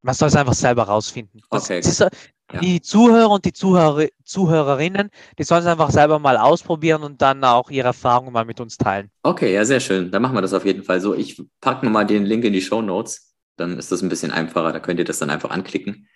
man 0.02 0.14
soll 0.14 0.28
es 0.28 0.36
einfach 0.36 0.54
selber 0.54 0.84
rausfinden. 0.84 1.42
Okay. 1.50 1.80
Ist, 1.80 2.06
ja. 2.52 2.60
Die 2.60 2.80
Zuhörer 2.80 3.30
und 3.30 3.44
die 3.44 3.52
Zuhörer, 3.52 4.06
Zuhörerinnen, 4.24 5.10
die 5.38 5.42
sollen 5.42 5.62
es 5.62 5.66
einfach 5.66 5.90
selber 5.90 6.18
mal 6.18 6.36
ausprobieren 6.36 7.02
und 7.02 7.20
dann 7.20 7.44
auch 7.44 7.70
ihre 7.70 7.88
Erfahrungen 7.88 8.32
mal 8.32 8.44
mit 8.44 8.60
uns 8.60 8.78
teilen. 8.78 9.10
Okay, 9.22 9.52
ja, 9.52 9.64
sehr 9.64 9.80
schön. 9.80 10.10
Dann 10.10 10.22
machen 10.22 10.34
wir 10.34 10.42
das 10.42 10.54
auf 10.54 10.64
jeden 10.64 10.82
Fall 10.82 11.00
so. 11.00 11.14
Ich 11.14 11.42
packe 11.60 11.84
nochmal 11.84 12.06
den 12.06 12.24
Link 12.24 12.44
in 12.44 12.52
die 12.52 12.62
Show 12.62 12.80
Notes. 12.80 13.34
Dann 13.56 13.78
ist 13.78 13.92
das 13.92 14.02
ein 14.02 14.08
bisschen 14.08 14.30
einfacher. 14.30 14.72
Da 14.72 14.80
könnt 14.80 14.98
ihr 14.98 15.04
das 15.04 15.18
dann 15.18 15.30
einfach 15.30 15.50
anklicken. 15.50 16.08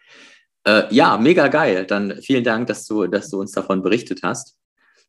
Äh, 0.65 0.85
ja, 0.95 1.19
mega 1.19 1.49
geil. 1.49 1.85
Dann 1.87 2.21
vielen 2.23 2.45
Dank, 2.45 2.67
dass 2.69 2.87
du, 2.87 3.07
dass 3.07 3.29
du 3.29 3.41
uns 3.41 3.53
davon 3.53 3.83
berichtet 3.83 4.21
hast. 4.23 4.57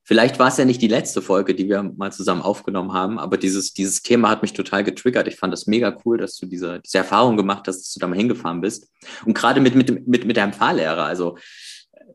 Vielleicht 0.06 0.38
war 0.38 0.50
es 0.50 0.58
ja 0.58 0.66
nicht 0.66 0.82
die 0.82 0.90
letzte 0.90 1.22
Folge, 1.22 1.56
die 1.56 1.70
wir 1.70 1.82
mal 1.82 2.12
zusammen 2.12 2.42
aufgenommen 2.42 2.92
haben, 2.92 3.20
aber 3.20 3.38
dieses, 3.38 3.74
dieses 3.74 4.02
Thema 4.02 4.30
hat 4.30 4.42
mich 4.42 4.52
total 4.52 4.84
getriggert. 4.84 5.28
Ich 5.30 5.38
fand 5.38 5.54
das 5.54 5.66
mega 5.66 5.98
cool, 6.04 6.18
dass 6.18 6.38
du 6.38 6.46
diese, 6.46 6.82
diese 6.82 6.98
Erfahrung 6.98 7.38
gemacht 7.38 7.68
hast, 7.68 7.80
dass 7.80 7.94
du 7.94 8.02
da 8.02 8.08
mal 8.08 8.18
hingefahren 8.18 8.60
bist. 8.60 8.90
Und 9.26 9.34
gerade 9.34 9.62
mit, 9.62 9.76
mit, 9.76 10.06
mit, 10.06 10.26
mit 10.26 10.36
deinem 10.36 10.52
Fahrlehrer, 10.52 11.06
also 11.06 11.38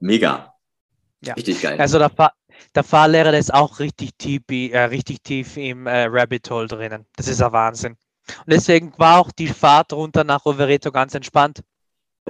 mega. 0.01 0.53
Ja. 1.24 1.33
Richtig 1.35 1.62
geil. 1.62 1.81
Also 1.81 1.98
der, 1.98 2.11
Fahr 2.11 2.33
der 2.74 2.85
Fahrlehrer, 2.85 3.31
der 3.31 3.40
ist 3.40 3.55
auch 3.55 3.79
richtig 3.79 4.11
tief, 4.18 4.42
äh, 4.51 4.79
richtig 4.79 5.22
tief 5.22 5.57
im 5.57 5.87
äh, 5.87 6.05
Rabbit 6.11 6.51
Hole 6.51 6.68
drinnen. 6.68 7.07
Das 7.16 7.27
ist 7.27 7.42
ein 7.42 7.53
Wahnsinn. 7.53 7.92
Und 7.92 8.53
deswegen 8.53 8.92
war 8.98 9.18
auch 9.18 9.33
die 9.33 9.48
Fahrt 9.48 9.94
runter 9.94 10.24
nach 10.24 10.44
Rovereto 10.44 10.92
ganz 10.92 11.14
entspannt. 11.14 11.62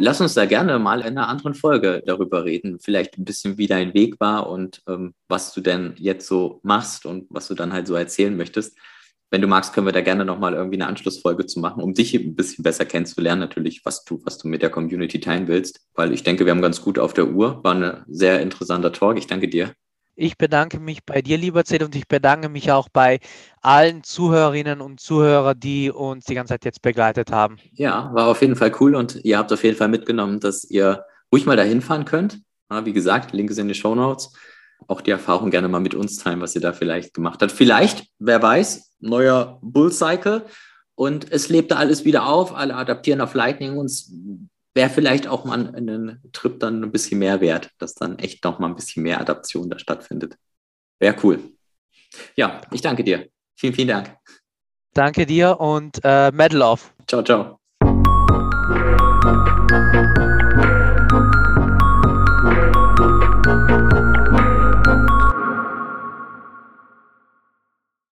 Lass 0.00 0.20
uns 0.20 0.34
da 0.34 0.46
gerne 0.46 0.78
mal 0.78 1.00
in 1.00 1.18
einer 1.18 1.28
anderen 1.28 1.54
Folge 1.54 2.02
darüber 2.06 2.44
reden. 2.44 2.78
Vielleicht 2.80 3.18
ein 3.18 3.24
bisschen, 3.24 3.58
wie 3.58 3.66
dein 3.66 3.94
Weg 3.94 4.18
war 4.20 4.48
und 4.48 4.82
ähm, 4.88 5.14
was 5.28 5.52
du 5.52 5.60
denn 5.60 5.94
jetzt 5.98 6.26
so 6.26 6.60
machst 6.62 7.06
und 7.06 7.26
was 7.30 7.48
du 7.48 7.54
dann 7.54 7.72
halt 7.72 7.86
so 7.86 7.94
erzählen 7.94 8.36
möchtest. 8.36 8.76
Wenn 9.30 9.42
du 9.42 9.48
magst, 9.48 9.74
können 9.74 9.86
wir 9.86 9.92
da 9.92 10.00
gerne 10.00 10.24
nochmal 10.24 10.54
irgendwie 10.54 10.76
eine 10.76 10.86
Anschlussfolge 10.86 11.44
zu 11.44 11.60
machen, 11.60 11.82
um 11.82 11.92
dich 11.92 12.14
ein 12.14 12.34
bisschen 12.34 12.62
besser 12.62 12.86
kennenzulernen, 12.86 13.40
natürlich, 13.40 13.82
was 13.84 14.04
du, 14.04 14.20
was 14.24 14.38
du 14.38 14.48
mit 14.48 14.62
der 14.62 14.70
Community 14.70 15.20
teilen 15.20 15.48
willst. 15.48 15.80
Weil 15.94 16.12
ich 16.12 16.22
denke, 16.22 16.46
wir 16.46 16.52
haben 16.52 16.62
ganz 16.62 16.80
gut 16.80 16.98
auf 16.98 17.12
der 17.12 17.28
Uhr. 17.28 17.62
War 17.62 17.74
ein 17.74 18.04
sehr 18.08 18.40
interessanter 18.40 18.92
Talk. 18.92 19.18
Ich 19.18 19.26
danke 19.26 19.48
dir. 19.48 19.74
Ich 20.20 20.36
bedanke 20.36 20.80
mich 20.80 21.04
bei 21.04 21.22
dir, 21.22 21.38
lieber 21.38 21.64
Zed, 21.64 21.84
und 21.84 21.94
ich 21.94 22.08
bedanke 22.08 22.48
mich 22.48 22.72
auch 22.72 22.88
bei 22.88 23.20
allen 23.62 24.02
Zuhörerinnen 24.02 24.80
und 24.80 24.98
Zuhörern, 24.98 25.60
die 25.60 25.92
uns 25.92 26.24
die 26.24 26.34
ganze 26.34 26.54
Zeit 26.54 26.64
jetzt 26.64 26.82
begleitet 26.82 27.30
haben. 27.30 27.58
Ja, 27.70 28.10
war 28.12 28.26
auf 28.26 28.40
jeden 28.40 28.56
Fall 28.56 28.72
cool 28.80 28.96
und 28.96 29.24
ihr 29.24 29.38
habt 29.38 29.52
auf 29.52 29.62
jeden 29.62 29.76
Fall 29.76 29.86
mitgenommen, 29.86 30.40
dass 30.40 30.64
ihr 30.64 31.04
ruhig 31.32 31.46
mal 31.46 31.56
dahin 31.56 31.80
fahren 31.80 32.04
könnt. 32.04 32.40
Wie 32.82 32.92
gesagt, 32.92 33.32
Link 33.32 33.48
ist 33.48 33.58
in 33.58 33.68
den 33.68 33.76
Show 33.76 33.94
Notes. 33.94 34.32
Auch 34.88 35.02
die 35.02 35.12
Erfahrung 35.12 35.52
gerne 35.52 35.68
mal 35.68 35.78
mit 35.78 35.94
uns 35.94 36.16
teilen, 36.16 36.40
was 36.40 36.52
ihr 36.56 36.62
da 36.62 36.72
vielleicht 36.72 37.14
gemacht 37.14 37.40
habt. 37.40 37.52
Vielleicht, 37.52 38.08
wer 38.18 38.42
weiß, 38.42 38.96
neuer 38.98 39.60
Bull 39.62 39.92
Cycle 39.92 40.46
und 40.96 41.30
es 41.30 41.48
lebte 41.48 41.76
alles 41.76 42.04
wieder 42.04 42.26
auf, 42.26 42.56
alle 42.56 42.74
adaptieren 42.74 43.20
auf 43.20 43.34
Lightning 43.34 43.78
und 43.78 43.92
wäre 44.78 44.90
vielleicht 44.90 45.26
auch 45.26 45.44
mal 45.44 45.74
einen 45.74 46.22
Trip 46.32 46.60
dann 46.60 46.84
ein 46.84 46.92
bisschen 46.92 47.18
mehr 47.18 47.40
wert, 47.40 47.70
dass 47.78 47.96
dann 47.96 48.16
echt 48.20 48.44
noch 48.44 48.60
mal 48.60 48.68
ein 48.68 48.76
bisschen 48.76 49.02
mehr 49.02 49.20
Adaption 49.20 49.68
da 49.68 49.76
stattfindet. 49.76 50.36
Wäre 51.00 51.16
cool. 51.24 51.40
Ja, 52.36 52.60
ich 52.70 52.80
danke 52.80 53.02
dir. 53.02 53.28
Vielen, 53.56 53.74
vielen 53.74 53.88
Dank. 53.88 54.16
Danke 54.94 55.26
dir 55.26 55.58
und 55.58 55.98
äh, 56.04 56.30
Medal 56.30 56.62
off. 56.62 56.94
Ciao, 57.08 57.24
ciao. 57.24 57.58